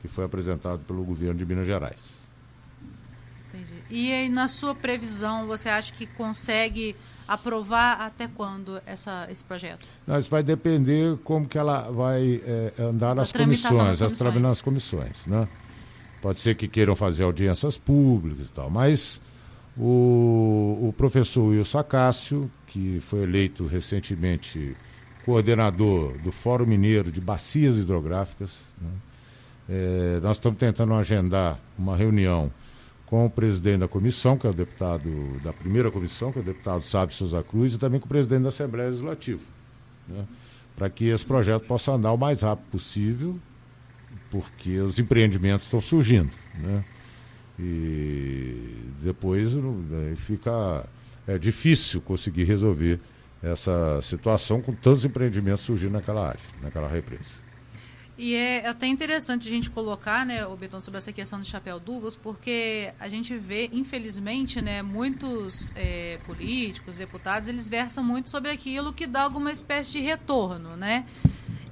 que 0.00 0.08
foi 0.08 0.24
apresentado 0.24 0.80
pelo 0.80 1.04
governo 1.04 1.34
de 1.34 1.44
Minas 1.44 1.66
Gerais. 1.66 2.20
Entendi. 3.48 3.82
E 3.90 4.12
aí, 4.12 4.28
na 4.28 4.48
sua 4.48 4.74
previsão, 4.74 5.46
você 5.46 5.68
acha 5.68 5.92
que 5.92 6.06
consegue 6.06 6.96
aprovar 7.26 8.00
até 8.00 8.26
quando 8.26 8.80
essa, 8.86 9.26
esse 9.30 9.44
projeto? 9.44 9.86
Não, 10.06 10.18
isso 10.18 10.30
vai 10.30 10.42
depender 10.42 11.16
como 11.18 11.46
que 11.46 11.58
ela 11.58 11.90
vai 11.90 12.40
é, 12.44 12.72
andar 12.78 13.14
nas 13.14 13.30
comissões, 13.32 14.02
as 14.02 14.12
comissões. 14.12 14.42
nas 14.42 14.62
comissões, 14.62 15.26
né? 15.26 15.46
Pode 16.20 16.40
ser 16.40 16.54
que 16.54 16.68
queiram 16.68 16.94
fazer 16.94 17.22
audiências 17.22 17.78
públicas 17.78 18.48
e 18.48 18.52
tal, 18.52 18.68
mas 18.68 19.20
o, 19.76 20.88
o 20.88 20.94
professor 20.96 21.48
Wilson 21.48 21.78
Acácio, 21.78 22.50
que 22.66 23.00
foi 23.00 23.22
eleito 23.22 23.66
recentemente 23.66 24.76
coordenador 25.24 26.18
do 26.18 26.30
Fórum 26.30 26.66
Mineiro 26.66 27.10
de 27.10 27.20
Bacias 27.20 27.78
Hidrográficas. 27.78 28.62
Né? 28.80 28.90
É, 29.68 30.20
nós 30.22 30.36
estamos 30.36 30.58
tentando 30.58 30.92
agendar 30.94 31.58
uma 31.78 31.96
reunião 31.96 32.52
com 33.06 33.26
o 33.26 33.30
presidente 33.30 33.80
da 33.80 33.88
comissão, 33.88 34.36
que 34.36 34.46
é 34.46 34.50
o 34.50 34.52
deputado 34.52 35.10
da 35.42 35.52
primeira 35.52 35.90
comissão, 35.90 36.30
que 36.30 36.38
é 36.38 36.42
o 36.42 36.44
deputado 36.44 36.82
Sábio 36.82 37.14
Souza 37.14 37.42
Cruz, 37.42 37.74
e 37.74 37.78
também 37.78 37.98
com 37.98 38.06
o 38.06 38.08
presidente 38.08 38.42
da 38.42 38.48
Assembleia 38.50 38.88
Legislativa, 38.88 39.40
né? 40.08 40.24
para 40.76 40.88
que 40.88 41.06
esse 41.06 41.24
projeto 41.24 41.66
possa 41.66 41.92
andar 41.92 42.12
o 42.12 42.16
mais 42.16 42.42
rápido 42.42 42.66
possível, 42.70 43.38
porque 44.30 44.78
os 44.78 44.98
empreendimentos 44.98 45.66
estão 45.66 45.80
surgindo. 45.80 46.30
Né? 46.58 46.84
E 47.58 48.54
depois 49.02 49.52
fica 50.16 50.86
é 51.26 51.38
difícil 51.38 52.00
conseguir 52.00 52.44
resolver 52.44 52.98
essa 53.42 54.00
situação 54.02 54.60
com 54.60 54.74
tantos 54.74 55.04
empreendimentos 55.04 55.62
surgindo 55.62 55.92
naquela 55.92 56.28
área, 56.28 56.40
naquela 56.62 56.88
represa. 56.88 57.50
E 58.18 58.34
é 58.34 58.68
até 58.68 58.86
interessante 58.86 59.48
a 59.48 59.50
gente 59.50 59.70
colocar, 59.70 60.26
né, 60.26 60.44
o 60.44 60.54
Betão, 60.54 60.78
sobre 60.78 60.98
essa 60.98 61.10
questão 61.10 61.40
de 61.40 61.46
chapéu 61.46 61.80
duvas, 61.80 62.16
porque 62.16 62.92
a 63.00 63.08
gente 63.08 63.34
vê, 63.34 63.70
infelizmente, 63.72 64.60
né, 64.60 64.82
muitos 64.82 65.72
é, 65.74 66.18
políticos, 66.26 66.98
deputados, 66.98 67.48
eles 67.48 67.66
versam 67.66 68.04
muito 68.04 68.28
sobre 68.28 68.50
aquilo 68.50 68.92
que 68.92 69.06
dá 69.06 69.22
alguma 69.22 69.50
espécie 69.50 69.92
de 69.92 70.00
retorno, 70.00 70.76
né? 70.76 71.06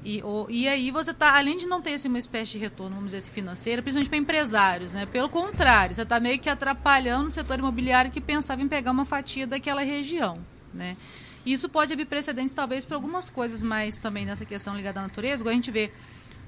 E, 0.08 0.22
e 0.48 0.66
aí 0.66 0.90
você 0.90 1.10
está, 1.10 1.36
além 1.36 1.58
de 1.58 1.66
não 1.66 1.82
ter 1.82 1.90
esse, 1.90 2.08
uma 2.08 2.18
espécie 2.18 2.52
de 2.52 2.58
retorno, 2.58 2.94
vamos 2.94 3.08
dizer 3.08 3.18
assim, 3.18 3.30
financeiro, 3.30 3.82
principalmente 3.82 4.08
para 4.08 4.16
empresários, 4.16 4.94
né? 4.94 5.04
Pelo 5.04 5.28
contrário, 5.28 5.94
você 5.94 6.00
está 6.00 6.18
meio 6.18 6.38
que 6.38 6.48
atrapalhando 6.48 7.28
o 7.28 7.30
setor 7.30 7.58
imobiliário 7.58 8.10
que 8.10 8.18
pensava 8.18 8.62
em 8.62 8.68
pegar 8.68 8.90
uma 8.90 9.04
fatia 9.04 9.46
daquela 9.46 9.82
região, 9.82 10.38
né? 10.72 10.96
Isso 11.44 11.68
pode 11.68 11.92
abrir 11.92 12.06
precedentes, 12.06 12.54
talvez, 12.54 12.86
para 12.86 12.96
algumas 12.96 13.28
coisas 13.28 13.62
mais 13.62 13.98
também 13.98 14.24
nessa 14.24 14.46
questão 14.46 14.74
ligada 14.74 14.98
à 14.98 15.02
natureza, 15.02 15.42
igual 15.42 15.52
a 15.52 15.56
gente 15.56 15.70
vê 15.70 15.92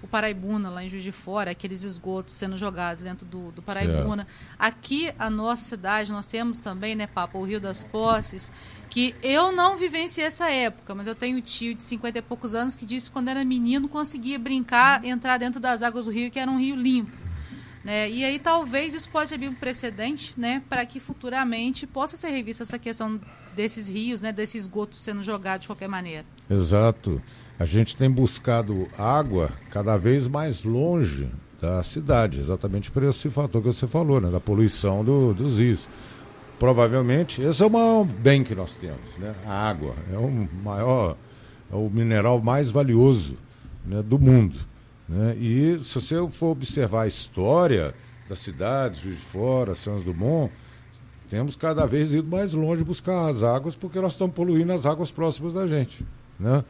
o 0.02 0.08
Paraibuna, 0.08 0.70
lá 0.70 0.82
em 0.82 0.88
Juiz 0.88 1.02
de 1.02 1.12
Fora, 1.12 1.50
aqueles 1.50 1.82
esgotos 1.82 2.34
sendo 2.34 2.56
jogados 2.56 3.02
dentro 3.02 3.26
do, 3.26 3.50
do 3.52 3.62
Paraibuna. 3.62 4.24
Certo. 4.24 4.56
Aqui, 4.58 5.12
a 5.18 5.28
nossa 5.28 5.62
cidade, 5.62 6.10
nós 6.10 6.26
temos 6.26 6.58
também, 6.58 6.94
né, 6.94 7.06
Papa, 7.06 7.36
o 7.38 7.44
Rio 7.44 7.60
das 7.60 7.84
Posses, 7.84 8.50
que 8.88 9.14
eu 9.22 9.52
não 9.52 9.76
vivenciei 9.76 10.26
essa 10.26 10.50
época, 10.50 10.94
mas 10.94 11.06
eu 11.06 11.14
tenho 11.14 11.38
um 11.38 11.40
tio 11.40 11.74
de 11.74 11.82
50 11.82 12.18
e 12.18 12.22
poucos 12.22 12.54
anos 12.54 12.74
que 12.74 12.86
disse 12.86 13.08
que 13.08 13.12
quando 13.12 13.28
era 13.28 13.44
menino 13.44 13.88
conseguia 13.88 14.38
brincar, 14.38 15.04
entrar 15.04 15.38
dentro 15.38 15.60
das 15.60 15.82
águas 15.82 16.06
do 16.06 16.10
rio, 16.10 16.30
que 16.30 16.38
era 16.38 16.50
um 16.50 16.58
rio 16.58 16.76
limpo. 16.76 17.12
Né? 17.84 18.10
E 18.10 18.24
aí 18.24 18.38
talvez 18.38 18.92
isso 18.92 19.08
pode 19.08 19.32
abrir 19.34 19.48
um 19.48 19.54
precedente 19.54 20.34
né, 20.38 20.62
para 20.68 20.84
que 20.84 21.00
futuramente 21.00 21.86
possa 21.86 22.16
ser 22.16 22.28
revista 22.28 22.62
essa 22.62 22.78
questão 22.78 23.18
desses 23.54 23.88
rios, 23.88 24.20
né, 24.20 24.32
desses 24.32 24.64
esgotos 24.64 25.00
sendo 25.00 25.22
jogados 25.22 25.62
de 25.62 25.68
qualquer 25.68 25.88
maneira. 25.88 26.24
Exato 26.48 27.22
a 27.60 27.66
gente 27.66 27.94
tem 27.94 28.10
buscado 28.10 28.88
água 28.96 29.50
cada 29.70 29.94
vez 29.98 30.26
mais 30.26 30.64
longe 30.64 31.28
da 31.60 31.82
cidade, 31.82 32.40
exatamente 32.40 32.90
por 32.90 33.02
esse 33.02 33.28
fator 33.28 33.60
que 33.60 33.66
você 33.66 33.86
falou, 33.86 34.18
né, 34.18 34.30
da 34.30 34.40
poluição 34.40 35.04
do, 35.04 35.34
dos 35.34 35.58
rios. 35.58 35.86
Provavelmente, 36.58 37.42
esse 37.42 37.62
é 37.62 37.66
o 37.66 37.70
maior 37.70 38.04
bem 38.04 38.42
que 38.42 38.54
nós 38.54 38.74
temos, 38.76 39.14
né? 39.18 39.34
A 39.44 39.68
água 39.68 39.94
é 40.10 40.16
o 40.16 40.48
maior, 40.64 41.18
é 41.70 41.76
o 41.76 41.90
mineral 41.90 42.40
mais 42.40 42.70
valioso 42.70 43.36
né, 43.84 44.02
do 44.02 44.18
mundo. 44.18 44.58
Né? 45.06 45.36
E 45.38 45.78
se 45.82 46.00
você 46.00 46.16
for 46.30 46.52
observar 46.52 47.02
a 47.02 47.06
história 47.06 47.94
da 48.26 48.36
cidade, 48.36 49.02
Juiz 49.02 49.18
de 49.18 49.26
Fora, 49.26 49.74
Santos 49.74 50.02
Dumont, 50.02 50.50
temos 51.28 51.56
cada 51.56 51.84
vez 51.84 52.14
ido 52.14 52.26
mais 52.26 52.54
longe 52.54 52.82
buscar 52.82 53.28
as 53.28 53.42
águas 53.42 53.76
porque 53.76 54.00
nós 54.00 54.12
estamos 54.12 54.34
poluindo 54.34 54.72
as 54.72 54.86
águas 54.86 55.10
próximas 55.10 55.52
da 55.52 55.66
gente. 55.66 56.06
Né? 56.38 56.64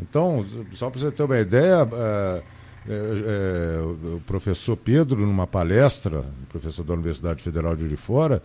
Então, 0.00 0.44
só 0.72 0.88
para 0.88 1.00
você 1.00 1.10
ter 1.10 1.22
uma 1.22 1.38
ideia, 1.38 1.86
é, 1.92 2.42
é, 2.88 2.92
é, 2.92 3.80
o 3.80 4.20
professor 4.26 4.76
Pedro, 4.76 5.20
numa 5.20 5.46
palestra, 5.46 6.24
professor 6.48 6.84
da 6.84 6.94
Universidade 6.94 7.42
Federal 7.42 7.74
de 7.74 7.80
Juiz 7.80 7.90
de 7.90 7.96
Fora, 7.96 8.42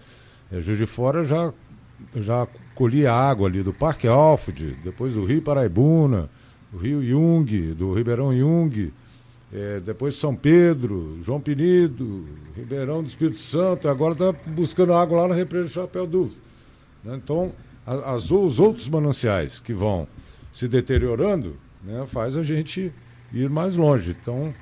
é, 0.51 0.59
Juiz 0.59 0.77
de 0.77 0.85
Fora 0.85 1.23
já, 1.23 1.53
já 2.15 2.47
colhia 2.73 3.13
água 3.13 3.47
ali 3.47 3.63
do 3.63 3.73
Parque 3.73 4.07
Alfred, 4.07 4.77
depois 4.83 5.13
do 5.13 5.23
Rio 5.23 5.41
Paraibuna, 5.41 6.29
do 6.71 6.77
Rio 6.77 7.03
Jung, 7.03 7.73
do 7.73 7.93
Ribeirão 7.93 8.37
Jung, 8.37 8.91
é, 9.53 9.79
depois 9.79 10.15
São 10.15 10.35
Pedro, 10.35 11.17
João 11.23 11.39
Penido, 11.39 12.25
Ribeirão 12.57 13.01
do 13.01 13.07
Espírito 13.07 13.37
Santo, 13.37 13.87
agora 13.87 14.13
está 14.13 14.33
buscando 14.47 14.93
água 14.93 15.21
lá 15.21 15.27
na 15.29 15.35
represa 15.35 15.65
do 15.65 15.71
Chapéu 15.71 16.05
Duro. 16.05 16.33
Né? 17.03 17.15
Então, 17.15 17.53
as, 17.85 18.29
os 18.31 18.59
outros 18.59 18.89
mananciais 18.89 19.61
que 19.61 19.73
vão 19.73 20.07
se 20.55 20.69
deteriorando, 20.69 21.57
né, 21.83 22.05
faz 22.07 22.37
a 22.37 22.41
gente 22.41 22.89
ir 23.33 23.49
mais 23.49 23.75
longe. 23.75 24.15
Então, 24.17 24.53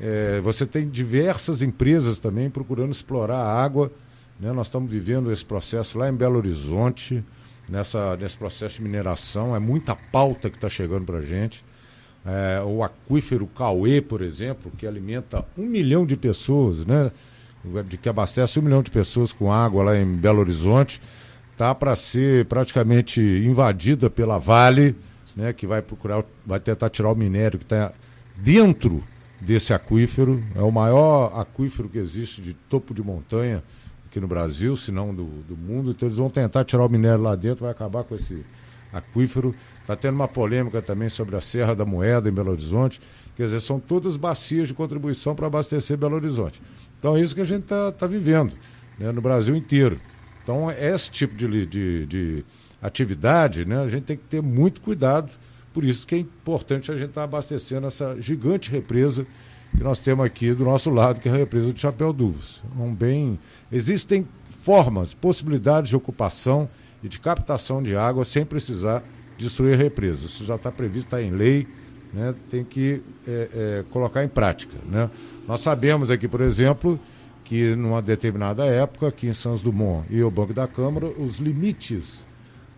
é, 0.00 0.40
você 0.40 0.64
tem 0.64 0.88
diversas 0.88 1.60
empresas 1.60 2.18
também 2.18 2.48
procurando 2.48 2.92
explorar 2.92 3.36
a 3.36 3.62
água. 3.62 3.92
Né? 4.40 4.50
Nós 4.52 4.68
estamos 4.68 4.90
vivendo 4.90 5.30
esse 5.30 5.44
processo 5.44 5.98
lá 5.98 6.08
em 6.08 6.14
Belo 6.14 6.38
Horizonte, 6.38 7.22
nessa, 7.70 8.16
nesse 8.16 8.38
processo 8.38 8.76
de 8.76 8.82
mineração. 8.84 9.54
É 9.54 9.58
muita 9.58 9.94
pauta 9.94 10.48
que 10.48 10.56
está 10.56 10.70
chegando 10.70 11.04
para 11.04 11.18
a 11.18 11.22
gente. 11.22 11.62
É, 12.24 12.62
o 12.64 12.82
aquífero 12.82 13.46
Cauê, 13.46 14.00
por 14.00 14.22
exemplo, 14.22 14.72
que 14.78 14.86
alimenta 14.86 15.44
um 15.58 15.66
milhão 15.66 16.06
de 16.06 16.16
pessoas, 16.16 16.86
né? 16.86 17.12
de 17.86 17.98
que 17.98 18.08
abastece 18.08 18.58
um 18.58 18.62
milhão 18.62 18.82
de 18.82 18.90
pessoas 18.90 19.30
com 19.30 19.52
água 19.52 19.84
lá 19.84 19.96
em 19.98 20.06
Belo 20.06 20.40
Horizonte, 20.40 21.02
está 21.52 21.74
para 21.74 21.94
ser 21.94 22.46
praticamente 22.46 23.20
invadida 23.20 24.08
pela 24.08 24.38
Vale 24.38 24.96
né, 25.36 25.52
que 25.52 25.66
vai 25.66 25.82
procurar, 25.82 26.24
vai 26.46 26.60
tentar 26.60 26.90
tirar 26.90 27.10
o 27.10 27.14
minério 27.14 27.58
que 27.58 27.64
está 27.64 27.92
dentro 28.36 29.02
desse 29.40 29.72
aquífero. 29.72 30.42
É 30.54 30.62
o 30.62 30.70
maior 30.70 31.38
aquífero 31.38 31.88
que 31.88 31.98
existe 31.98 32.40
de 32.40 32.54
topo 32.54 32.94
de 32.94 33.02
montanha 33.02 33.62
aqui 34.06 34.20
no 34.20 34.28
Brasil, 34.28 34.76
se 34.76 34.92
não 34.92 35.14
do, 35.14 35.24
do 35.24 35.56
mundo. 35.56 35.90
Então 35.90 36.08
eles 36.08 36.18
vão 36.18 36.30
tentar 36.30 36.64
tirar 36.64 36.84
o 36.84 36.88
minério 36.88 37.22
lá 37.22 37.34
dentro, 37.34 37.64
vai 37.64 37.70
acabar 37.70 38.04
com 38.04 38.14
esse 38.14 38.44
aquífero. 38.92 39.54
Está 39.80 39.96
tendo 39.96 40.14
uma 40.14 40.28
polêmica 40.28 40.80
também 40.80 41.08
sobre 41.08 41.36
a 41.36 41.40
Serra 41.40 41.74
da 41.74 41.84
Moeda 41.84 42.28
em 42.28 42.32
Belo 42.32 42.52
Horizonte. 42.52 43.00
Quer 43.36 43.44
dizer, 43.44 43.60
são 43.60 43.80
todas 43.80 44.16
bacias 44.16 44.68
de 44.68 44.74
contribuição 44.74 45.34
para 45.34 45.46
abastecer 45.46 45.96
Belo 45.96 46.14
Horizonte. 46.14 46.62
Então 46.98 47.16
é 47.16 47.20
isso 47.20 47.34
que 47.34 47.40
a 47.40 47.44
gente 47.44 47.64
está 47.64 47.92
tá 47.92 48.06
vivendo 48.06 48.54
né, 48.98 49.10
no 49.12 49.20
Brasil 49.20 49.54
inteiro. 49.56 50.00
Então, 50.44 50.70
é 50.70 50.94
esse 50.94 51.10
tipo 51.10 51.34
de, 51.34 51.66
de, 51.66 52.06
de 52.06 52.44
atividade, 52.86 53.64
né, 53.64 53.82
a 53.82 53.88
gente 53.88 54.04
tem 54.04 54.16
que 54.16 54.24
ter 54.24 54.42
muito 54.42 54.80
cuidado. 54.80 55.32
Por 55.72 55.84
isso 55.84 56.06
que 56.06 56.14
é 56.14 56.18
importante 56.18 56.92
a 56.92 56.96
gente 56.96 57.08
estar 57.08 57.24
abastecendo 57.24 57.86
essa 57.86 58.16
gigante 58.20 58.70
represa 58.70 59.26
que 59.76 59.82
nós 59.82 59.98
temos 59.98 60.24
aqui 60.24 60.52
do 60.52 60.64
nosso 60.64 60.90
lado, 60.90 61.20
que 61.20 61.28
é 61.28 61.32
a 61.32 61.36
represa 61.36 61.72
de 61.72 61.80
Chapéu 61.80 62.12
Duvas. 62.12 62.62
Um 62.78 62.94
bem. 62.94 63.38
Existem 63.72 64.26
formas, 64.62 65.12
possibilidades 65.14 65.90
de 65.90 65.96
ocupação 65.96 66.68
e 67.02 67.08
de 67.08 67.18
captação 67.18 67.82
de 67.82 67.96
água 67.96 68.24
sem 68.24 68.44
precisar 68.44 69.02
destruir 69.36 69.74
a 69.74 69.76
represa. 69.76 70.26
Isso 70.26 70.44
já 70.44 70.54
está 70.54 70.70
previsto, 70.70 71.06
está 71.06 71.20
em 71.20 71.30
lei, 71.30 71.66
né? 72.12 72.34
tem 72.48 72.62
que 72.64 73.02
é, 73.26 73.48
é, 73.52 73.84
colocar 73.90 74.22
em 74.22 74.28
prática. 74.28 74.76
Né? 74.88 75.10
Nós 75.48 75.60
sabemos 75.60 76.10
aqui, 76.10 76.28
por 76.28 76.40
exemplo, 76.40 77.00
que 77.42 77.74
numa 77.74 78.00
determinada 78.00 78.64
época, 78.64 79.08
aqui 79.08 79.26
em 79.26 79.34
Santos 79.34 79.60
Dumont 79.60 80.06
e 80.08 80.22
o 80.22 80.30
Banco 80.30 80.54
da 80.54 80.68
Câmara, 80.68 81.06
os 81.06 81.38
limites 81.38 82.24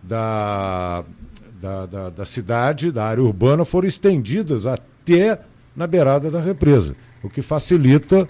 da, 0.07 1.03
da, 1.61 1.85
da, 1.85 2.09
da 2.09 2.25
cidade, 2.25 2.91
da 2.91 3.05
área 3.05 3.23
urbana, 3.23 3.65
foram 3.65 3.87
estendidos 3.87 4.65
até 4.65 5.41
na 5.75 5.85
beirada 5.85 6.31
da 6.31 6.39
represa, 6.39 6.95
o 7.21 7.29
que 7.29 7.41
facilita 7.41 8.27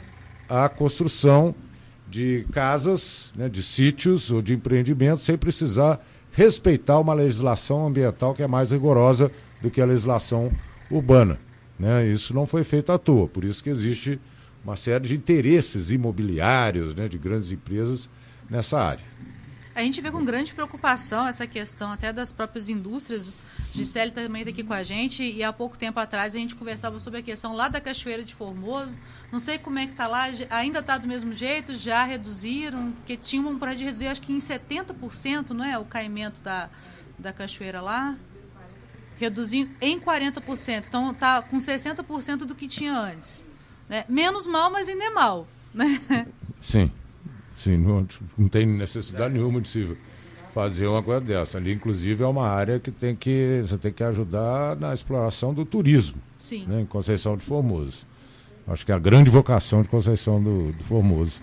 a 0.50 0.68
construção 0.68 1.54
de 2.10 2.46
casas, 2.52 3.34
né, 3.36 3.50
de 3.50 3.62
sítios 3.62 4.32
ou 4.32 4.42
de 4.42 4.54
empreendimentos 4.54 5.26
sem 5.26 5.38
precisar 5.38 6.00
respeitar 6.32 7.00
uma 7.00 7.14
legislação 7.14 7.86
ambiental 7.86 8.34
que 8.34 8.44
é 8.44 8.48
mais 8.48 8.72
rigorosa 8.72 9.32
do 9.62 9.70
que 9.70 9.82
a 9.82 9.86
legislação 9.86 10.52
urbana. 10.90 11.40
Né? 11.78 12.08
Isso 12.08 12.34
não 12.34 12.46
foi 12.46 12.64
feito 12.64 12.92
à 12.92 12.98
toa, 12.98 13.28
por 13.28 13.44
isso 13.44 13.64
que 13.64 13.70
existe 13.70 14.20
uma 14.64 14.76
série 14.76 15.08
de 15.08 15.16
interesses 15.16 15.92
imobiliários 15.92 16.96
né, 16.96 17.08
de 17.08 17.18
grandes 17.18 17.52
empresas 17.52 18.10
nessa 18.50 18.80
área. 18.80 19.04
A 19.78 19.82
gente 19.84 20.02
vê 20.02 20.10
com 20.10 20.26
grande 20.26 20.56
preocupação 20.56 21.28
essa 21.28 21.46
questão 21.46 21.92
até 21.92 22.12
das 22.12 22.32
próprias 22.32 22.68
indústrias. 22.68 23.38
Gisele 23.72 24.10
também 24.10 24.42
está 24.42 24.50
aqui 24.50 24.64
com 24.64 24.74
a 24.74 24.82
gente 24.82 25.22
e 25.22 25.44
há 25.44 25.54
pouco 25.54 25.78
tempo 25.78 26.00
atrás 26.00 26.34
a 26.34 26.40
gente 26.40 26.56
conversava 26.56 27.00
sobre 27.00 27.20
a 27.20 27.22
questão 27.22 27.54
lá 27.54 27.68
da 27.68 27.80
Cachoeira 27.80 28.24
de 28.24 28.34
Formoso. 28.34 28.98
Não 29.32 29.40
sei 29.40 29.60
como 29.60 29.78
é 29.78 29.86
que 29.86 29.92
está 29.92 30.08
lá, 30.08 30.30
ainda 30.50 30.80
está 30.80 30.98
do 30.98 31.08
mesmo 31.08 31.32
jeito, 31.32 31.76
já 31.76 32.04
reduziram, 32.04 32.92
porque 32.94 33.16
tinham 33.16 33.48
um 33.50 33.60
projeto 33.60 33.78
de 33.78 33.86
reduzir 33.86 34.08
acho 34.08 34.22
que 34.22 34.34
em 34.34 34.40
70%, 34.40 35.52
não 35.52 35.64
é? 35.64 35.78
O 35.78 35.86
caimento 35.86 36.42
da, 36.42 36.72
da 37.20 37.32
cachoeira 37.32 37.80
lá. 37.80 38.18
Reduzindo 39.20 39.70
em 39.80 40.00
40%. 40.00 40.86
Então 40.88 41.12
está 41.12 41.40
com 41.44 41.58
60% 41.58 42.38
do 42.38 42.56
que 42.56 42.68
tinha 42.68 42.98
antes. 42.98 43.46
Né? 43.88 44.06
Menos 44.10 44.48
mal, 44.48 44.72
mas 44.72 44.90
ainda 44.90 45.06
é 45.06 45.10
mal. 45.12 45.48
Né? 45.72 46.02
Sim. 46.60 46.92
Sim, 47.58 47.78
não, 47.78 48.08
não 48.38 48.48
tem 48.48 48.68
necessidade 48.68 49.34
nenhuma 49.34 49.60
de 49.60 49.68
se 49.68 49.98
fazer 50.54 50.86
uma 50.86 51.02
coisa 51.02 51.22
dessa. 51.22 51.58
Ali, 51.58 51.74
inclusive, 51.74 52.24
é 52.24 52.28
uma 52.28 52.48
área 52.48 52.80
que 52.80 52.92
tem 52.92 53.16
que 53.16 53.64
você 53.64 53.80
tem 53.80 53.92
que 53.92 54.04
ajudar 54.04 54.76
na 54.76 54.94
exploração 54.94 55.56
do 55.56 55.66
turismo, 55.66 56.22
Sim. 56.38 56.68
Né, 56.68 56.82
em 56.82 56.86
Conceição 56.86 57.36
de 57.36 57.44
Formoso. 57.44 58.06
Acho 58.68 58.86
que 58.86 58.92
é 58.92 58.96
a 58.96 59.00
grande 59.00 59.32
vocação 59.32 59.82
de 59.82 59.90
Conceição 59.90 60.42
do, 60.42 60.72
do 60.72 60.84
Formoso 60.84 61.42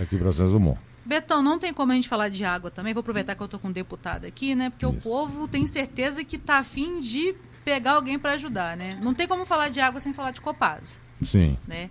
aqui 0.00 0.18
para 0.18 0.32
Santos 0.32 0.52
Dumont. 0.52 0.80
Betão, 1.04 1.40
não 1.40 1.60
tem 1.60 1.72
como 1.72 1.92
a 1.92 1.94
gente 1.94 2.08
falar 2.08 2.28
de 2.28 2.44
água 2.44 2.68
também. 2.68 2.92
Vou 2.92 3.02
aproveitar 3.02 3.36
que 3.36 3.42
eu 3.42 3.44
estou 3.44 3.60
com 3.60 3.68
um 3.68 3.72
deputado 3.72 4.24
aqui, 4.24 4.56
né? 4.56 4.68
Porque 4.68 4.84
Isso. 4.84 4.96
o 4.96 5.00
povo 5.00 5.46
tem 5.46 5.64
certeza 5.68 6.24
que 6.24 6.34
está 6.34 6.58
afim 6.58 7.00
de 7.00 7.36
pegar 7.64 7.92
alguém 7.92 8.18
para 8.18 8.32
ajudar, 8.32 8.76
né? 8.76 8.98
Não 9.00 9.14
tem 9.14 9.28
como 9.28 9.46
falar 9.46 9.68
de 9.68 9.78
água 9.78 10.00
sem 10.00 10.12
falar 10.12 10.32
de 10.32 10.40
Copasa. 10.40 10.96
Sim. 11.22 11.56
Né? 11.68 11.88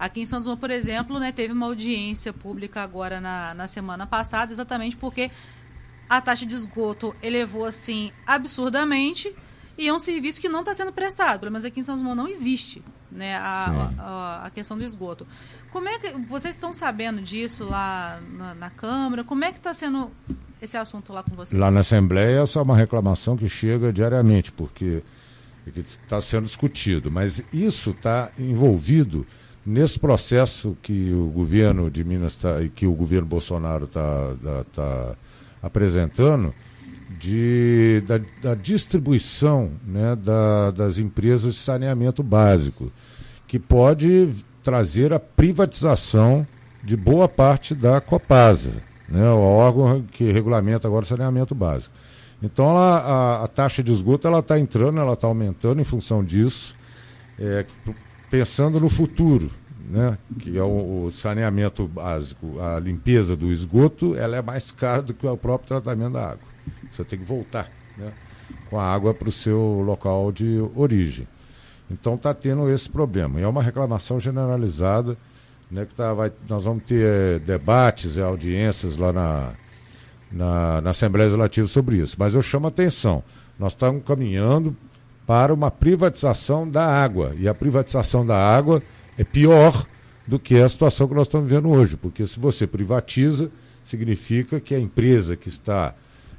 Aqui 0.00 0.22
em 0.22 0.26
Santos 0.26 0.46
Dumont, 0.46 0.58
por 0.58 0.70
exemplo, 0.70 1.20
né, 1.20 1.30
teve 1.30 1.52
uma 1.52 1.66
audiência 1.66 2.32
pública 2.32 2.80
agora 2.80 3.20
na, 3.20 3.52
na 3.52 3.68
semana 3.68 4.06
passada, 4.06 4.50
exatamente 4.50 4.96
porque 4.96 5.30
a 6.08 6.22
taxa 6.22 6.46
de 6.46 6.54
esgoto 6.56 7.14
elevou 7.22 7.66
assim 7.66 8.10
absurdamente 8.26 9.30
e 9.76 9.88
é 9.88 9.92
um 9.92 9.98
serviço 9.98 10.40
que 10.40 10.48
não 10.48 10.60
está 10.60 10.74
sendo 10.74 10.90
prestado. 10.90 11.40
Pelo 11.40 11.52
menos 11.52 11.66
aqui 11.66 11.80
em 11.80 11.82
São 11.82 11.98
Dumont 11.98 12.16
não 12.16 12.26
existe 12.26 12.82
né, 13.12 13.36
a, 13.36 13.92
a, 13.98 14.46
a, 14.46 14.50
questão 14.50 14.78
do 14.78 14.82
esgoto. 14.82 15.26
Como 15.70 15.86
é 15.86 15.98
que 15.98 16.12
vocês 16.28 16.54
estão 16.54 16.72
sabendo 16.72 17.20
disso 17.20 17.64
lá 17.64 18.22
na, 18.32 18.54
na 18.54 18.70
Câmara? 18.70 19.22
Como 19.22 19.44
é 19.44 19.52
que 19.52 19.58
está 19.58 19.74
sendo 19.74 20.10
esse 20.62 20.78
assunto 20.78 21.12
lá 21.12 21.22
com 21.22 21.36
vocês? 21.36 21.60
Lá 21.60 21.70
na 21.70 21.80
Assembleia, 21.80 22.40
essa 22.40 22.58
é 22.58 22.62
uma 22.62 22.76
reclamação 22.76 23.36
que 23.36 23.50
chega 23.50 23.92
diariamente, 23.92 24.50
porque 24.50 25.02
está 25.66 26.22
sendo 26.22 26.44
discutido. 26.44 27.10
Mas 27.10 27.44
isso 27.52 27.90
está 27.90 28.30
envolvido 28.38 29.26
Nesse 29.64 29.98
processo 29.98 30.76
que 30.80 31.12
o 31.12 31.26
governo 31.26 31.90
de 31.90 32.02
Minas 32.02 32.34
tá, 32.36 32.56
que 32.74 32.86
o 32.86 32.92
governo 32.92 33.26
Bolsonaro 33.26 33.84
está 33.84 34.34
tá, 34.42 34.64
tá 34.74 35.16
apresentando, 35.62 36.54
de, 37.18 38.02
da, 38.06 38.20
da 38.40 38.54
distribuição 38.54 39.72
né, 39.86 40.16
da, 40.16 40.70
das 40.70 40.98
empresas 40.98 41.54
de 41.54 41.60
saneamento 41.60 42.22
básico, 42.22 42.90
que 43.46 43.58
pode 43.58 44.30
trazer 44.62 45.12
a 45.12 45.20
privatização 45.20 46.46
de 46.82 46.96
boa 46.96 47.28
parte 47.28 47.74
da 47.74 48.00
Copasa, 48.00 48.82
né, 49.08 49.28
o 49.30 49.40
órgão 49.40 50.02
que 50.10 50.30
regulamenta 50.30 50.88
agora 50.88 51.04
o 51.04 51.08
saneamento 51.08 51.54
básico. 51.54 51.94
Então 52.42 52.70
ela, 52.70 52.98
a, 52.98 53.44
a, 53.44 53.48
taxa 53.48 53.82
de 53.82 53.92
esgoto 53.92 54.26
ela 54.26 54.38
está 54.38 54.58
entrando, 54.58 54.98
ela 54.98 55.12
está 55.12 55.26
aumentando 55.26 55.80
em 55.80 55.84
função 55.84 56.24
disso. 56.24 56.74
É, 57.38 57.66
pensando 58.30 58.78
no 58.80 58.88
futuro, 58.88 59.50
né? 59.90 60.16
que 60.38 60.56
é 60.56 60.62
o, 60.62 61.04
o, 61.04 61.10
saneamento 61.10 61.86
básico, 61.86 62.60
a 62.60 62.78
limpeza 62.78 63.36
do 63.36 63.50
esgoto, 63.50 64.14
ela 64.14 64.36
é 64.36 64.42
mais 64.42 64.70
cara 64.70 65.02
do 65.02 65.12
que 65.12 65.26
o 65.26 65.36
próprio 65.36 65.68
tratamento 65.68 66.12
da 66.12 66.30
água. 66.30 66.50
Você 66.90 67.04
tem 67.04 67.18
que 67.18 67.24
voltar 67.24 67.68
né? 67.98 68.12
com 68.68 68.78
a 68.78 68.84
água 68.84 69.12
para 69.12 69.28
o 69.28 69.32
seu 69.32 69.82
local 69.84 70.30
de 70.30 70.60
origem. 70.76 71.26
Então 71.90 72.14
está 72.14 72.32
tendo 72.32 72.70
esse 72.70 72.88
problema. 72.88 73.40
E 73.40 73.42
é 73.42 73.48
uma 73.48 73.62
reclamação 73.62 74.20
generalizada, 74.20 75.16
né, 75.68 75.84
que 75.84 75.94
tá, 75.94 76.14
vai, 76.14 76.30
nós 76.48 76.64
vamos 76.64 76.84
ter 76.84 77.04
é, 77.04 77.38
debates 77.40 78.16
e 78.16 78.22
audiências 78.22 78.96
lá 78.96 79.12
na, 79.12 79.52
na, 80.30 80.80
na 80.80 80.90
Assembleia 80.90 81.26
Legislativa 81.26 81.66
sobre 81.66 81.96
isso. 81.96 82.14
Mas 82.16 82.34
eu 82.36 82.42
chamo 82.42 82.66
a 82.66 82.68
atenção. 82.68 83.24
Nós 83.58 83.72
estamos 83.72 84.04
caminhando 84.04 84.76
para 85.26 85.52
uma 85.52 85.70
privatização 85.70 86.68
da 86.68 86.86
água. 86.86 87.34
E 87.36 87.48
a 87.48 87.54
privatização 87.54 88.24
da 88.24 88.36
água 88.36 88.80
é 89.18 89.24
pior 89.24 89.86
do 90.26 90.38
que 90.38 90.56
a 90.56 90.68
situação 90.68 91.08
que 91.08 91.14
nós 91.14 91.26
estamos 91.26 91.48
vivendo 91.48 91.68
hoje, 91.68 91.96
porque 91.96 92.26
se 92.26 92.38
você 92.38 92.66
privatiza, 92.66 93.50
significa 93.84 94.60
que 94.60 94.74
a 94.74 94.78
empresa 94.78 95.36
que 95.36 95.48
está 95.48 95.94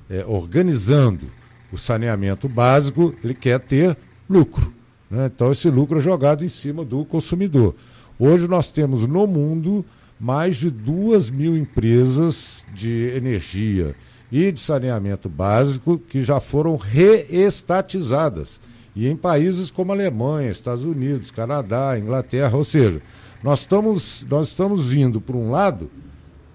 é, 0.10 0.24
organizando 0.26 1.26
o 1.72 1.78
saneamento 1.78 2.48
básico, 2.48 3.14
ele 3.24 3.34
quer 3.34 3.60
ter 3.60 3.98
lucro. 4.30 4.74
Né? 5.10 5.30
Então, 5.34 5.52
esse 5.52 5.70
lucro 5.70 6.00
é 6.00 6.02
jogado 6.02 6.46
em 6.46 6.50
cima 6.50 6.86
do 6.86 7.04
consumidor. 7.04 7.76
Hoje 8.18 8.48
nós 8.48 8.70
temos 8.70 9.08
no 9.08 9.26
mundo 9.26 9.86
mais 10.20 10.56
de 10.56 10.70
duas 10.70 11.30
mil 11.30 11.58
empresas 11.58 12.66
de 12.74 13.12
energia 13.16 13.96
e 14.32 14.52
de 14.52 14.62
saneamento 14.62 15.28
básico 15.28 15.98
que 15.98 16.22
já 16.22 16.40
foram 16.40 16.76
reestatizadas 16.78 18.60
e 18.96 19.08
em 19.08 19.16
países 19.16 19.72
como 19.72 19.92
Alemanha, 19.92 20.50
Estados 20.50 20.84
Unidos, 20.84 21.32
Canadá, 21.32 21.98
Inglaterra, 21.98 22.56
ou 22.56 22.64
seja, 22.64 23.02
nós 23.42 23.62
estamos, 23.62 24.26
nós 24.30 24.50
estamos 24.50 24.90
vindo 24.90 25.22
por 25.22 25.36
um 25.36 25.50
lado 25.50 25.90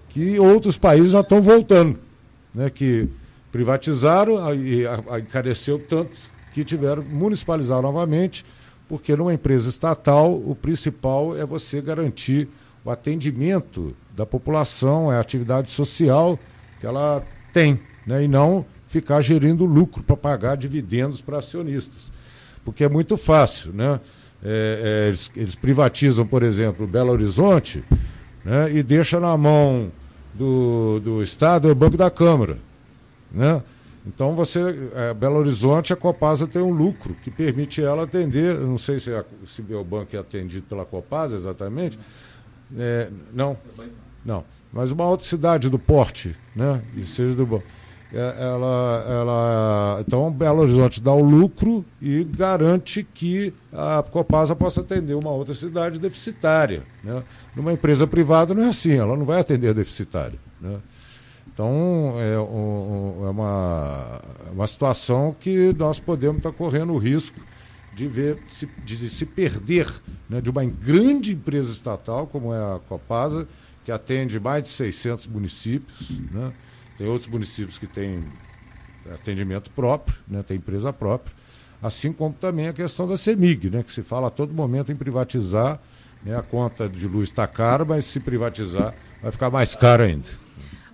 que 0.09 0.39
outros 0.39 0.77
países 0.77 1.11
já 1.11 1.21
estão 1.21 1.41
voltando, 1.41 1.99
né, 2.53 2.69
que 2.69 3.09
privatizaram 3.51 4.53
e 4.53 4.83
encareceu 5.19 5.79
tanto 5.79 6.11
que 6.53 6.63
tiveram 6.63 7.03
municipalizar 7.03 7.81
novamente, 7.81 8.45
porque 8.87 9.15
numa 9.15 9.33
empresa 9.33 9.69
estatal 9.69 10.33
o 10.33 10.55
principal 10.55 11.35
é 11.35 11.45
você 11.45 11.81
garantir 11.81 12.47
o 12.85 12.91
atendimento 12.91 13.95
da 14.15 14.25
população, 14.25 15.11
é 15.11 15.17
a 15.17 15.19
atividade 15.19 15.71
social 15.71 16.39
que 16.79 16.85
ela 16.85 17.23
tem, 17.51 17.79
né, 18.05 18.23
e 18.23 18.27
não 18.27 18.65
ficar 18.87 19.21
gerindo 19.21 19.65
lucro 19.65 20.03
para 20.03 20.15
pagar 20.15 20.55
dividendos 20.55 21.19
para 21.19 21.39
acionistas 21.39 22.16
porque 22.67 22.83
é 22.83 22.89
muito 22.89 23.15
fácil, 23.15 23.71
né? 23.71 23.97
É, 24.43 25.05
é, 25.05 25.07
eles, 25.07 25.31
eles, 25.37 25.55
privatizam, 25.55 26.27
por 26.27 26.43
exemplo, 26.43 26.85
Belo 26.85 27.13
Horizonte 27.13 27.81
né, 28.43 28.69
e 28.73 28.83
deixam 28.83 29.21
na 29.21 29.37
mão 29.37 29.89
do, 30.33 30.99
do 30.99 31.23
Estado 31.23 31.71
o 31.71 31.73
Banco 31.73 31.95
da 31.95 32.11
Câmara. 32.11 32.57
Né? 33.31 33.63
Então 34.05 34.35
você, 34.35 34.89
é, 34.93 35.13
Belo 35.13 35.37
Horizonte, 35.37 35.93
a 35.93 35.95
Copasa 35.95 36.45
tem 36.45 36.61
um 36.61 36.71
lucro 36.71 37.15
que 37.23 37.31
permite 37.31 37.81
ela 37.81 38.03
atender, 38.03 38.59
não 38.59 38.77
sei 38.77 38.99
se, 38.99 39.13
a, 39.13 39.23
se 39.45 39.61
o 39.61 39.83
banco 39.85 40.13
é 40.13 40.19
atendido 40.19 40.63
pela 40.67 40.83
Copasa 40.83 41.37
exatamente, 41.37 41.97
é, 42.77 43.09
não, 43.33 43.55
não, 44.25 44.43
mas 44.73 44.91
uma 44.91 45.05
outra 45.05 45.25
cidade 45.25 45.69
do 45.69 45.79
porte, 45.79 46.35
né, 46.53 46.81
e 46.97 47.05
seja 47.05 47.33
do 47.33 47.45
banco. 47.45 47.63
É, 48.13 48.35
ela, 48.39 49.05
ela, 49.09 50.03
então 50.05 50.31
Belo 50.31 50.61
Horizonte 50.61 51.01
dá 51.01 51.11
o 51.11 51.21
lucro 51.21 51.83
e 52.01 52.23
garante 52.23 53.03
que 53.03 53.53
a 53.73 54.01
Copasa 54.01 54.55
possa 54.55 54.79
atender 54.79 55.13
uma 55.13 55.31
outra 55.31 55.53
cidade 55.53 55.99
deficitária. 55.99 56.83
Né? 57.03 57.21
Numa 57.53 57.73
empresa 57.73 58.07
privada 58.07 58.53
não 58.53 58.63
é 58.63 58.69
assim, 58.69 58.93
ela 58.93 59.17
não 59.17 59.25
vai 59.25 59.41
atender 59.41 59.69
a 59.69 59.73
deficitária. 59.73 60.39
Né? 60.61 60.77
Então 61.51 62.15
é, 62.17 62.39
um, 62.39 63.25
é 63.25 63.29
uma, 63.29 64.21
uma 64.53 64.67
situação 64.67 65.35
que 65.37 65.75
nós 65.77 65.99
podemos 65.99 66.37
estar 66.37 66.53
correndo 66.53 66.93
o 66.93 66.97
risco 66.97 67.39
de 67.93 68.07
ver 68.07 68.37
se, 68.47 68.69
de 68.85 69.09
se 69.09 69.25
perder 69.25 69.91
né, 70.29 70.39
de 70.39 70.49
uma 70.49 70.63
grande 70.63 71.33
empresa 71.33 71.73
estatal 71.73 72.27
como 72.27 72.53
é 72.53 72.57
a 72.57 72.79
Copasa, 72.87 73.47
que 73.83 73.91
atende 73.91 74.39
mais 74.39 74.63
de 74.63 74.69
600 74.69 75.27
municípios. 75.27 76.11
Né? 76.31 76.53
Tem 76.97 77.07
outros 77.07 77.29
municípios 77.29 77.77
que 77.77 77.87
têm 77.87 78.23
atendimento 79.13 79.69
próprio, 79.71 80.17
né, 80.27 80.43
tem 80.43 80.57
empresa 80.57 80.91
própria, 80.91 81.33
assim 81.81 82.11
como 82.11 82.33
também 82.33 82.67
a 82.67 82.73
questão 82.73 83.07
da 83.07 83.17
CEMIG, 83.17 83.69
né, 83.69 83.83
que 83.83 83.93
se 83.93 84.03
fala 84.03 84.27
a 84.27 84.31
todo 84.31 84.53
momento 84.53 84.91
em 84.91 84.95
privatizar, 84.95 85.79
Né? 86.23 86.35
A 86.35 86.41
conta 86.41 86.89
de 86.89 87.07
luz 87.07 87.29
está 87.29 87.47
cara, 87.47 87.85
mas 87.85 88.05
se 88.05 88.19
privatizar 88.19 88.93
vai 89.21 89.31
ficar 89.31 89.49
mais 89.49 89.75
caro 89.75 90.03
ainda. 90.03 90.27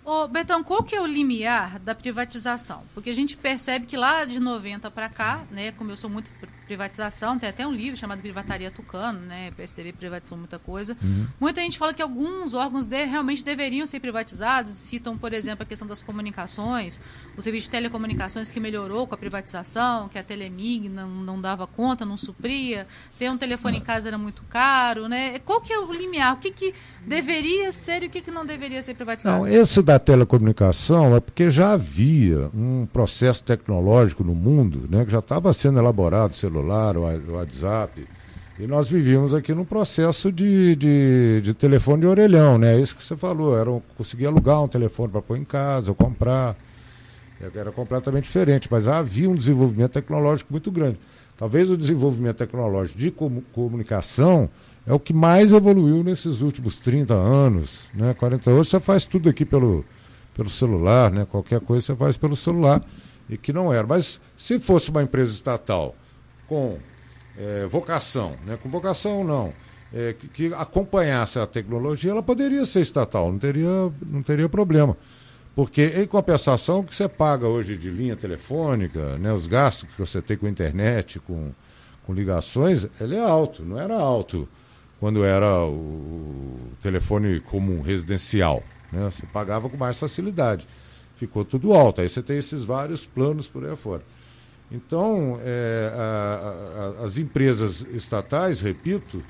Ô, 0.06 0.28
Betão, 0.28 0.64
qual 0.64 0.84
que 0.84 0.96
é 0.96 1.02
o 1.02 1.06
limiar 1.06 1.80
da 1.80 1.96
privatização? 1.96 2.84
Porque 2.94 3.10
a 3.10 3.16
gente 3.16 3.38
percebe 3.38 3.86
que 3.86 3.96
lá 3.96 4.26
de 4.26 4.40
90 4.40 4.92
para 4.92 5.08
cá, 5.08 5.44
né, 5.50 5.72
como 5.72 5.92
eu 5.92 5.98
sou 5.98 6.10
muito 6.10 6.30
privatização, 6.66 7.38
tem 7.38 7.50
até 7.50 7.66
um 7.68 7.72
livro 7.72 7.98
chamado 7.98 8.20
Privataria 8.22 8.72
Tucano, 8.72 9.20
né, 9.20 9.52
PSTV 9.52 9.94
privatizou 9.94 10.38
muita 10.38 10.58
coisa. 10.58 10.98
Uhum. 11.02 11.28
Muita 11.40 11.62
gente 11.62 11.78
fala 11.78 11.94
que 11.94 12.02
alguns 12.02 12.54
órgãos 12.54 12.86
de, 12.86 13.04
realmente 13.06 13.44
deveriam 13.44 13.86
ser 13.86 14.00
privatizados, 14.00 14.72
citam, 14.72 15.18
por 15.18 15.34
exemplo, 15.34 15.64
a 15.64 15.66
questão 15.66 15.88
das 15.88 16.02
comunicações, 16.02 17.00
o 17.38 17.42
serviço 17.42 17.66
de 17.66 17.72
telecomunicações 17.72 18.50
que 18.50 18.60
melhorou 18.60 19.06
com 19.06 19.16
a 19.16 19.18
privatização, 19.18 20.10
que 20.10 20.18
a 20.18 20.24
Telemig 20.24 20.90
não, 20.90 21.10
não 21.10 21.40
dava 21.40 21.68
conta, 21.68 22.06
não 22.06 22.18
supria, 22.18 22.88
ter 23.20 23.30
um 23.30 23.38
telefone 23.38 23.78
em 23.78 23.82
casa 23.82 24.08
era 24.08 24.18
muito 24.18 24.44
caro, 24.50 25.08
né? 25.08 25.40
Qual 25.40 25.62
que 25.62 25.72
é 25.72 25.80
o 25.80 25.92
limiar? 25.92 26.34
O 26.34 26.38
que, 26.38 26.52
que 26.52 26.74
deveria 27.06 27.72
ser 27.72 28.04
e 28.04 28.08
o 28.08 28.10
que, 28.10 28.22
que 28.22 28.32
não 28.32 28.46
deveria 28.46 28.82
ser 28.82 28.94
privatizado? 28.96 29.40
Não, 29.40 29.48
esse 29.48 29.82
da 29.82 29.93
telecomunicação 30.00 31.16
é 31.16 31.20
porque 31.20 31.50
já 31.50 31.74
havia 31.74 32.50
um 32.54 32.86
processo 32.86 33.44
tecnológico 33.44 34.24
no 34.24 34.36
mundo, 34.36 34.88
né, 34.90 35.06
que 35.06 35.12
já 35.12 35.20
estava 35.20 35.52
sendo 35.54 35.80
elaborado, 35.80 36.34
celular, 36.34 36.98
o 36.98 37.04
WhatsApp, 37.34 38.06
e 38.60 38.68
nós 38.68 38.88
vivíamos 38.88 39.34
aqui 39.34 39.54
num 39.54 39.66
processo 39.66 40.32
de, 40.32 40.76
de, 40.76 41.42
de 41.42 41.54
telefone 41.56 42.02
de 42.02 42.08
orelhão, 42.08 42.58
né? 42.60 42.76
É 42.76 42.80
isso 42.80 42.96
que 42.96 43.04
você 43.04 43.18
falou, 43.18 43.58
era 43.58 43.70
conseguir 43.98 44.28
alugar 44.28 44.62
um 44.62 44.68
telefone 44.68 45.12
para 45.12 45.22
pôr 45.24 45.38
em 45.38 45.44
casa, 45.44 45.90
ou 45.90 45.96
comprar. 45.96 46.56
Era 47.56 47.72
completamente 47.72 48.26
diferente, 48.26 48.70
mas 48.72 48.88
havia 48.88 49.30
um 49.30 49.36
desenvolvimento 49.36 49.94
tecnológico 49.94 50.54
muito 50.54 50.72
grande. 50.72 51.00
Talvez 51.36 51.70
o 51.70 51.76
desenvolvimento 51.76 52.38
tecnológico 52.38 52.98
de 52.98 53.12
comunicação 53.52 54.50
é 54.86 54.94
o 54.94 55.00
que 55.00 55.14
mais 55.14 55.54
evoluiu 55.54 56.04
nesses 56.04 56.42
últimos 56.42 56.78
30 56.78 57.14
anos, 57.14 57.88
né? 57.94 58.14
40 58.14 58.52
anos. 58.52 58.70
Você 58.70 58.80
faz 58.80 59.06
tudo 59.06 59.30
aqui 59.30 59.46
pelo, 59.46 59.86
pelo 60.36 60.50
celular, 60.50 61.10
né? 61.10 61.26
Qualquer 61.26 61.62
coisa 61.62 61.86
você 61.86 61.96
faz 61.96 62.18
pelo 62.18 62.36
celular. 62.36 62.84
E 63.30 63.38
que 63.38 63.54
não 63.54 63.72
era. 63.72 63.88
Mas 63.88 64.20
se 64.36 64.60
fosse 64.60 64.90
uma 64.90 65.02
empresa 65.02 65.32
estatal 65.32 65.96
com 66.48 66.78
é, 67.38 67.66
vocação, 67.66 68.36
né? 68.46 68.58
com 68.62 68.70
vocação 68.70 69.24
não, 69.24 69.54
é, 69.94 70.14
que, 70.14 70.28
que, 70.28 70.54
acompanhasse 70.54 71.40
a 71.40 71.48
tecnologia, 71.48 72.12
ela 72.12 72.22
poderia 72.22 72.66
ser 72.66 72.82
estatal, 72.82 73.32
não 73.32 73.40
teria, 73.40 73.92
não 74.06 74.22
teria 74.22 74.50
problema. 74.50 74.98
Porque, 75.56 75.94
em 75.98 76.08
compensação, 76.08 76.80
o 76.80 76.84
que 76.84 76.96
você 76.96 77.08
paga 77.08 77.48
hoje 77.48 77.78
de 77.78 77.90
linha 77.90 78.16
telefônica, 78.16 79.18
né, 79.18 79.32
os 79.32 79.46
gastos 79.46 79.88
que 79.90 80.00
você 80.00 80.20
tem 80.22 80.36
com 80.36 80.48
internet, 80.48 81.20
com, 81.20 81.52
com 82.06 82.14
ligações, 82.14 82.88
ele 83.00 83.16
é 83.16 83.24
alto, 83.24 83.64
não 83.64 83.80
era 83.80 83.96
alto 83.96 84.50
quando 85.04 85.26
era 85.26 85.66
o 85.66 86.56
telefone 86.82 87.42
comum, 87.42 87.82
residencial. 87.82 88.64
Né? 88.90 89.04
Você 89.12 89.26
pagava 89.26 89.70
com 89.70 89.76
mais 89.76 90.00
facilidade. 90.00 90.66
Ficou 91.18 91.44
tudo 91.44 91.74
alto. 91.74 92.00
Aí 92.00 92.08
você 92.08 92.24
tem 92.24 92.38
esses 92.38 92.64
vários 92.64 93.06
planos 93.06 93.50
por 93.50 93.66
aí 93.66 93.76
fora. 93.76 94.02
Então, 94.72 95.42
é, 95.44 95.92
a, 95.94 97.02
a, 97.02 97.04
as 97.04 97.18
empresas 97.18 97.86
estatais, 97.94 98.62
repito, 98.62 99.22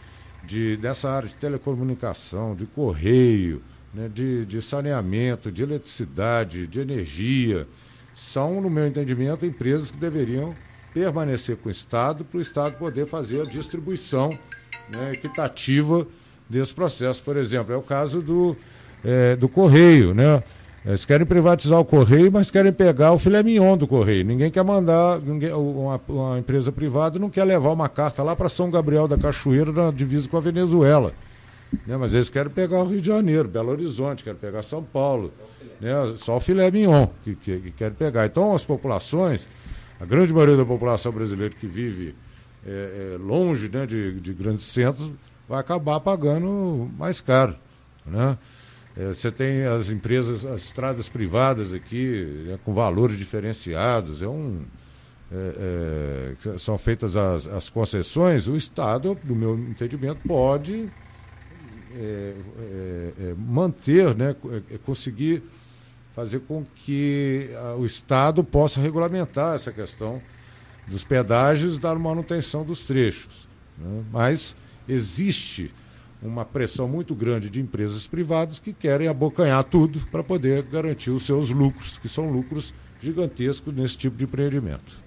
de, 0.43 0.77
dessa 0.77 1.09
área 1.09 1.27
de 1.27 1.33
telecomunicação, 1.33 2.55
de 2.55 2.67
correio, 2.67 3.59
né, 3.91 4.07
de, 4.13 4.45
de 4.45 4.61
saneamento, 4.61 5.51
de 5.51 5.63
eletricidade, 5.63 6.67
de 6.67 6.81
energia, 6.81 7.67
são, 8.13 8.61
no 8.61 8.69
meu 8.69 8.85
entendimento, 8.85 9.43
empresas 9.43 9.89
que 9.89 9.97
deveriam 9.97 10.53
permanecer 10.93 11.57
com 11.57 11.67
o 11.67 11.71
Estado 11.71 12.23
para 12.23 12.37
o 12.37 12.41
Estado 12.41 12.77
poder 12.77 13.07
fazer 13.07 13.41
a 13.41 13.45
distribuição 13.45 14.29
né, 14.89 15.13
equitativa 15.13 16.07
desse 16.49 16.73
processo. 16.73 17.21
Por 17.23 17.37
exemplo, 17.37 17.73
é 17.73 17.77
o 17.77 17.81
caso 17.81 18.21
do, 18.21 18.55
é, 19.03 19.35
do 19.35 19.47
Correio, 19.47 20.13
né? 20.13 20.41
Eles 20.85 21.05
querem 21.05 21.25
privatizar 21.25 21.79
o 21.79 21.85
Correio, 21.85 22.29
mas 22.29 22.51
querem 22.51 22.73
pegar 22.73 23.13
o 23.13 23.17
filé 23.17 23.41
mignon 23.41 23.77
do 23.77 23.87
Correio. 23.87 24.25
Ninguém 24.25 24.51
quer 24.51 24.65
mandar, 24.65 25.17
ninguém, 25.19 25.53
uma, 25.53 25.99
uma, 26.09 26.37
empresa 26.37 26.73
privada 26.73 27.17
não 27.17 27.29
quer 27.29 27.45
levar 27.45 27.71
uma 27.71 27.87
carta 27.87 28.21
lá 28.21 28.35
para 28.35 28.49
São 28.49 28.69
Gabriel 28.69 29.07
da 29.07 29.17
Cachoeira, 29.17 29.71
na 29.71 29.91
divisa 29.91 30.27
com 30.27 30.35
a 30.35 30.41
Venezuela. 30.41 31.13
Né? 31.87 31.95
Mas 31.95 32.13
eles 32.13 32.29
querem 32.29 32.51
pegar 32.51 32.79
o 32.79 32.85
Rio 32.85 32.99
de 32.99 33.07
Janeiro, 33.07 33.47
Belo 33.47 33.71
Horizonte, 33.71 34.25
querem 34.25 34.37
pegar 34.37 34.61
São 34.61 34.83
Paulo. 34.83 35.31
Né? 35.79 35.93
Só 36.17 36.35
o 36.35 36.39
filé 36.41 36.69
mignon 36.69 37.07
que, 37.23 37.33
que, 37.35 37.59
que 37.59 37.71
querem 37.71 37.93
pegar. 37.93 38.25
Então, 38.25 38.53
as 38.53 38.65
populações, 38.65 39.47
a 40.01 40.05
grande 40.05 40.33
maioria 40.33 40.57
da 40.57 40.65
população 40.65 41.13
brasileira 41.13 41.53
que 41.57 41.65
vive 41.65 42.13
é, 42.65 43.15
é, 43.15 43.17
longe 43.17 43.69
né, 43.69 43.85
de, 43.85 44.19
de 44.19 44.33
grandes 44.33 44.65
centros, 44.65 45.11
vai 45.47 45.59
acabar 45.59 45.99
pagando 45.99 46.89
mais 46.97 47.21
caro. 47.21 47.55
Né? 48.05 48.37
É, 48.95 49.07
você 49.07 49.31
tem 49.31 49.63
as 49.63 49.89
empresas, 49.89 50.45
as 50.45 50.65
estradas 50.65 51.09
privadas 51.09 51.73
aqui, 51.73 52.45
né, 52.47 52.59
com 52.63 52.73
valores 52.73 53.17
diferenciados, 53.17 54.21
é 54.21 54.27
um. 54.27 54.61
É, 55.31 56.35
é, 56.45 56.57
são 56.59 56.77
feitas 56.77 57.15
as, 57.15 57.47
as, 57.47 57.67
concessões, 57.67 58.47
o 58.47 58.55
Estado, 58.55 59.17
do 59.23 59.35
meu 59.35 59.57
entendimento, 59.57 60.19
pode 60.27 60.87
é, 61.95 62.33
é, 62.59 63.13
é, 63.19 63.33
manter, 63.35 64.15
né, 64.15 64.35
conseguir 64.85 65.41
fazer 66.13 66.41
com 66.41 66.63
que 66.75 67.49
a, 67.55 67.75
o 67.75 67.85
Estado 67.85 68.43
possa 68.43 68.79
regulamentar 68.79 69.55
essa 69.55 69.71
questão 69.71 70.21
dos 70.87 71.03
pedágios 71.03 71.77
da 71.79 71.93
manutenção 71.95 72.63
dos 72.63 72.83
trechos. 72.83 73.47
Né? 73.77 74.03
Mas 74.11 74.55
existe 74.87 75.73
uma 76.21 76.45
pressão 76.45 76.87
muito 76.87 77.13
grande 77.13 77.49
de 77.49 77.61
empresas 77.61 78.07
privadas 78.07 78.59
que 78.59 78.71
querem 78.71 79.07
abocanhar 79.07 79.63
tudo 79.63 79.99
para 80.11 80.23
poder 80.23 80.63
garantir 80.63 81.11
os 81.11 81.23
seus 81.23 81.49
lucros, 81.49 81.97
que 81.97 82.07
são 82.07 82.31
lucros 82.31 82.73
gigantescos 83.01 83.73
nesse 83.73 83.97
tipo 83.97 84.15
de 84.15 84.23
empreendimento. 84.23 85.03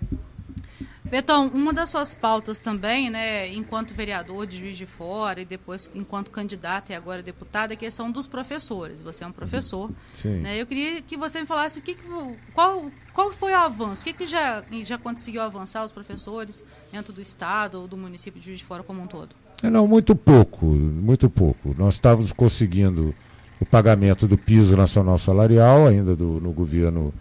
Betão, 1.11 1.47
uma 1.49 1.73
das 1.73 1.89
suas 1.89 2.15
pautas 2.15 2.59
também, 2.59 3.09
né, 3.11 3.53
enquanto 3.55 3.95
vereador 3.95 4.47
de 4.47 4.59
Juiz 4.59 4.77
de 4.77 4.87
Fora 4.87 5.41
e 5.41 5.45
depois 5.45 5.91
enquanto 5.95 6.31
candidato 6.31 6.91
e 6.91 6.95
agora 6.95 7.23
deputado, 7.23 7.71
é 7.71 7.75
a 7.75 7.77
questão 7.77 8.11
dos 8.11 8.27
professores. 8.27 9.01
Você 9.01 9.23
é 9.23 9.27
um 9.27 9.33
professor. 9.33 9.91
Sim. 10.15 10.41
Né? 10.41 10.61
Eu 10.61 10.67
queria 10.67 11.01
que 11.01 11.17
você 11.17 11.41
me 11.41 11.47
falasse 11.47 11.79
o 11.79 11.83
que, 11.83 11.95
que 11.95 12.05
qual, 12.53 12.87
qual 13.15 13.33
foi 13.33 13.53
o 13.53 13.57
avanço, 13.57 14.03
o 14.03 14.05
que, 14.05 14.13
que 14.13 14.27
já, 14.27 14.65
já 14.85 14.99
conseguiu 14.99 15.43
avançar 15.43 15.85
os 15.85 15.93
professores 15.93 16.65
dentro 16.93 17.13
do 17.13 17.21
Estado 17.21 17.81
ou 17.81 17.87
do 17.87 17.97
município 17.97 18.41
de 18.41 18.47
Juiz 18.47 18.59
de 18.59 18.65
Fora 18.65 18.83
como 18.83 19.01
um 19.01 19.07
todo? 19.07 19.35
É, 19.63 19.71
não, 19.71 19.87
muito 19.87 20.15
pouco, 20.15 20.67
muito 20.67 21.31
pouco. 21.31 21.75
Nós 21.79 21.95
estávamos 21.95 22.33
conseguindo 22.33 23.15
o 23.61 23.65
pagamento 23.65 24.27
do 24.27 24.37
piso 24.37 24.77
nacional 24.77 25.19
salarial, 25.19 25.87
ainda 25.87 26.15
do, 26.15 26.41
no 26.41 26.53
governo 26.53 27.15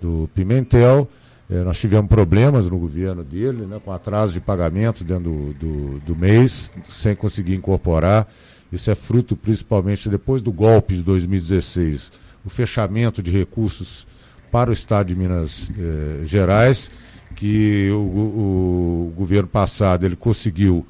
do 0.00 0.28
Pimentel. 0.34 1.08
É, 1.50 1.64
nós 1.64 1.78
tivemos 1.78 2.08
problemas 2.08 2.70
no 2.70 2.78
governo 2.78 3.24
dele, 3.24 3.66
né, 3.66 3.80
com 3.84 3.90
atraso 3.90 4.32
de 4.32 4.40
pagamento 4.40 5.02
dentro 5.02 5.24
do, 5.24 5.52
do, 5.54 6.00
do, 6.06 6.16
mês, 6.16 6.72
sem 6.88 7.16
conseguir 7.16 7.56
incorporar. 7.56 8.28
Isso 8.70 8.88
é 8.88 8.94
fruto 8.94 9.34
principalmente 9.34 10.08
depois 10.08 10.42
do 10.42 10.52
golpe 10.52 10.94
de 10.94 11.02
2016, 11.02 12.12
o 12.44 12.48
fechamento 12.48 13.20
de 13.20 13.32
recursos 13.32 14.06
para 14.52 14.70
o 14.70 14.72
Estado 14.72 15.08
de 15.08 15.16
Minas 15.16 15.70
eh, 15.76 16.24
Gerais, 16.24 16.88
que 17.34 17.88
o, 17.90 17.96
o, 17.96 19.08
o 19.08 19.14
governo 19.16 19.48
passado 19.48 20.06
ele 20.06 20.14
conseguiu 20.14 20.86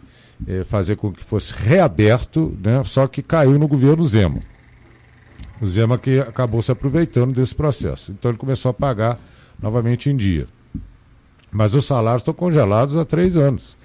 é, 0.47 0.63
fazer 0.63 0.97
com 0.97 1.11
que 1.11 1.25
fosse 1.25 1.55
reaberto, 1.55 2.57
né, 2.63 2.83
só 2.85 3.07
que 3.07 3.23
caiu 3.23 3.59
no 3.59 3.67
governo 3.67 4.05
Zema. 4.05 4.41
O 5.61 5.67
Zema 5.67 5.97
que 5.97 6.19
acabou 6.21 6.61
se 6.61 6.71
aproveitando 6.71 7.35
desse 7.35 7.55
processo. 7.55 8.13
Então 8.13 8.31
ele 8.31 8.39
começou 8.39 8.71
a 8.71 8.75
pagar 8.75 9.19
novamente 9.63 10.11
em 10.11 10.17
dia. 10.17 10.47
Mas 11.51 11.75
os 11.75 11.87
salários 11.87 12.23
estão 12.23 12.35
congelados 12.35 12.97
há 12.97 13.05
três 13.05 13.37
anos. 13.37 13.77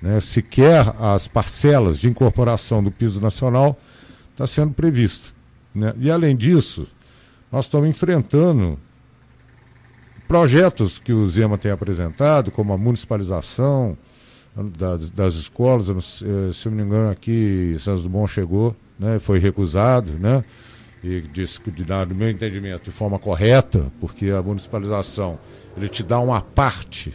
Né? 0.00 0.20
Sequer 0.20 0.94
as 0.98 1.28
parcelas 1.28 1.98
de 1.98 2.08
incorporação 2.08 2.82
do 2.82 2.90
piso 2.90 3.20
nacional 3.20 3.78
está 4.32 4.46
sendo 4.46 4.72
previsto. 4.72 5.34
Né? 5.74 5.94
E 5.98 6.10
além 6.10 6.36
disso, 6.36 6.86
nós 7.52 7.66
estamos 7.66 7.88
enfrentando 7.88 8.78
projetos 10.26 10.98
que 10.98 11.12
o 11.12 11.28
Zema 11.28 11.58
tem 11.58 11.70
apresentado, 11.70 12.50
como 12.50 12.72
a 12.72 12.78
municipalização, 12.78 13.96
das, 14.56 15.10
das 15.10 15.34
escolas, 15.34 16.22
eh, 16.22 16.52
se 16.52 16.68
eu 16.68 16.70
não 16.70 16.78
me 16.78 16.84
engano 16.84 17.10
aqui, 17.10 17.76
Santos 17.80 18.04
Dumont 18.04 18.30
chegou, 18.30 18.74
né, 18.98 19.18
foi 19.18 19.38
recusado, 19.38 20.12
né, 20.12 20.44
e 21.04 21.20
disse 21.20 21.60
que, 21.60 21.70
no 21.70 22.14
meu 22.14 22.30
entendimento, 22.30 22.84
de 22.84 22.90
forma 22.90 23.18
correta, 23.18 23.92
porque 24.00 24.30
a 24.30 24.42
municipalização 24.42 25.38
ele 25.76 25.86
te 25.86 26.02
dá 26.02 26.18
uma 26.18 26.40
parte, 26.40 27.12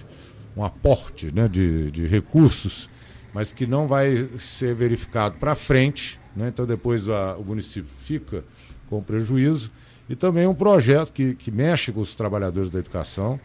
um 0.55 0.63
aporte 0.63 1.31
né, 1.33 1.47
de, 1.47 1.89
de 1.89 2.05
recursos, 2.05 2.87
mas 3.33 3.51
que 3.51 3.65
não 3.65 3.87
vai 3.87 4.29
ser 4.37 4.75
verificado 4.75 5.37
para 5.39 5.55
frente, 5.55 6.19
né, 6.35 6.49
então 6.49 6.67
depois 6.67 7.09
a, 7.09 7.35
o 7.35 7.43
município 7.43 7.89
fica 7.97 8.43
com 8.87 9.01
prejuízo, 9.01 9.71
e 10.07 10.15
também 10.15 10.45
um 10.45 10.53
projeto 10.53 11.11
que, 11.11 11.33
que 11.33 11.49
mexe 11.49 11.91
com 11.91 11.99
os 11.99 12.13
trabalhadores 12.13 12.69
da 12.69 12.77
educação, 12.77 13.39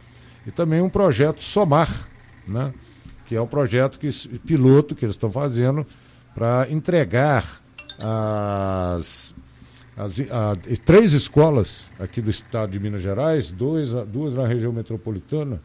e 0.46 0.50
também 0.50 0.82
um 0.82 0.90
projeto 0.90 1.42
somar, 1.42 2.06
né, 2.46 2.70
que 3.24 3.34
é 3.34 3.40
um 3.40 3.46
projeto 3.46 3.98
que, 3.98 4.10
piloto 4.40 4.94
que 4.94 5.06
eles 5.06 5.14
estão 5.14 5.30
fazendo 5.30 5.86
para 6.34 6.70
entregar 6.70 7.62
as, 7.98 9.34
as 9.96 10.20
a, 10.20 10.56
três 10.84 11.12
escolas 11.12 11.90
aqui 11.98 12.20
do 12.20 12.30
estado 12.30 12.72
de 12.72 12.80
Minas 12.80 13.02
Gerais, 13.02 13.50
dois, 13.50 13.92
duas 13.92 14.34
na 14.34 14.46
região 14.46 14.72
metropolitana 14.72 15.60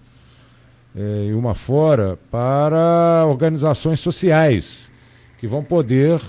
é, 0.96 1.28
e 1.30 1.34
uma 1.34 1.56
fora, 1.56 2.18
para 2.32 3.26
organizações 3.28 4.00
sociais 4.00 4.92
que 5.40 5.48
vão 5.48 5.64
poder 5.64 6.22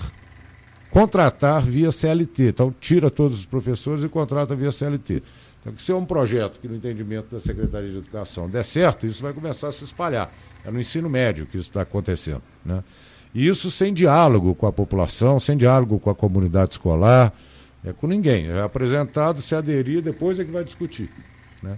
contratar 0.89 1.61
via 1.61 1.91
CLT. 1.91 2.49
Então, 2.49 2.73
tira 2.79 3.09
todos 3.09 3.39
os 3.39 3.45
professores 3.45 4.03
e 4.03 4.09
contrata 4.09 4.55
via 4.55 4.71
CLT. 4.71 5.23
Então, 5.61 5.73
se 5.77 5.91
é 5.91 5.95
um 5.95 6.05
projeto 6.05 6.59
que, 6.59 6.67
no 6.67 6.75
entendimento 6.75 7.27
da 7.31 7.39
Secretaria 7.39 7.89
de 7.89 7.97
Educação, 7.97 8.49
der 8.49 8.63
certo, 8.63 9.05
isso 9.05 9.21
vai 9.21 9.31
começar 9.31 9.67
a 9.67 9.71
se 9.71 9.83
espalhar. 9.83 10.31
É 10.65 10.71
no 10.71 10.79
ensino 10.79 11.09
médio 11.09 11.45
que 11.45 11.57
isso 11.57 11.69
está 11.69 11.81
acontecendo. 11.81 12.41
Né? 12.65 12.83
E 13.33 13.47
isso 13.47 13.69
sem 13.71 13.93
diálogo 13.93 14.55
com 14.55 14.67
a 14.67 14.71
população, 14.71 15.39
sem 15.39 15.55
diálogo 15.55 15.99
com 15.99 16.09
a 16.09 16.15
comunidade 16.15 16.71
escolar, 16.71 17.31
é 17.83 17.93
com 17.93 18.07
ninguém. 18.07 18.47
É 18.49 18.61
apresentado, 18.61 19.41
se 19.41 19.55
aderir, 19.55 20.01
depois 20.01 20.39
é 20.39 20.45
que 20.45 20.51
vai 20.51 20.63
discutir. 20.63 21.09
Né? 21.61 21.77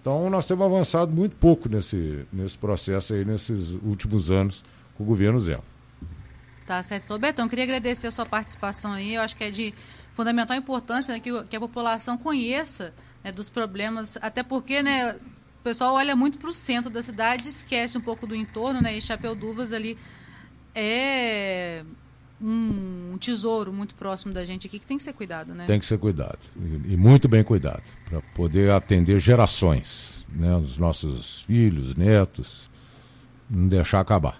Então, 0.00 0.30
nós 0.30 0.46
temos 0.46 0.64
avançado 0.64 1.12
muito 1.12 1.36
pouco 1.36 1.68
nesse, 1.68 2.24
nesse 2.32 2.56
processo 2.56 3.12
aí, 3.12 3.24
nesses 3.24 3.70
últimos 3.82 4.30
anos, 4.30 4.64
com 4.96 5.04
o 5.04 5.06
governo 5.06 5.38
Zé. 5.38 5.58
Tá 6.66 6.82
certo. 6.82 7.18
Betão, 7.18 7.48
queria 7.48 7.64
agradecer 7.64 8.06
a 8.06 8.10
sua 8.10 8.24
participação 8.24 8.92
aí. 8.92 9.14
Eu 9.14 9.22
acho 9.22 9.36
que 9.36 9.44
é 9.44 9.50
de 9.50 9.74
fundamental 10.14 10.56
importância 10.56 11.14
né, 11.14 11.20
que, 11.20 11.30
que 11.44 11.56
a 11.56 11.60
população 11.60 12.16
conheça 12.16 12.94
né, 13.24 13.32
dos 13.32 13.48
problemas, 13.48 14.16
até 14.20 14.42
porque 14.42 14.82
né, 14.82 15.12
o 15.12 15.62
pessoal 15.62 15.94
olha 15.94 16.14
muito 16.14 16.38
para 16.38 16.48
o 16.48 16.52
centro 16.52 16.90
da 16.90 17.02
cidade, 17.02 17.48
esquece 17.48 17.98
um 17.98 18.00
pouco 18.00 18.26
do 18.26 18.34
entorno, 18.34 18.80
né, 18.80 18.96
e 18.96 19.02
Chapéu 19.02 19.34
Duvas 19.34 19.72
ali 19.72 19.98
é 20.74 21.84
um 22.42 23.16
tesouro 23.18 23.72
muito 23.72 23.94
próximo 23.94 24.32
da 24.32 24.44
gente 24.44 24.66
aqui 24.66 24.78
que 24.78 24.86
tem 24.86 24.96
que 24.96 25.02
ser 25.02 25.12
cuidado, 25.12 25.54
né? 25.54 25.66
Tem 25.66 25.78
que 25.78 25.86
ser 25.86 25.98
cuidado, 25.98 26.38
e, 26.86 26.96
muito 26.96 27.28
bem 27.28 27.44
cuidado, 27.44 27.82
para 28.08 28.20
poder 28.34 28.70
atender 28.70 29.18
gerações, 29.18 30.26
né, 30.30 30.56
os 30.56 30.78
nossos 30.78 31.42
filhos, 31.42 31.94
netos, 31.94 32.70
não 33.48 33.68
deixar 33.68 34.00
acabar. 34.00 34.28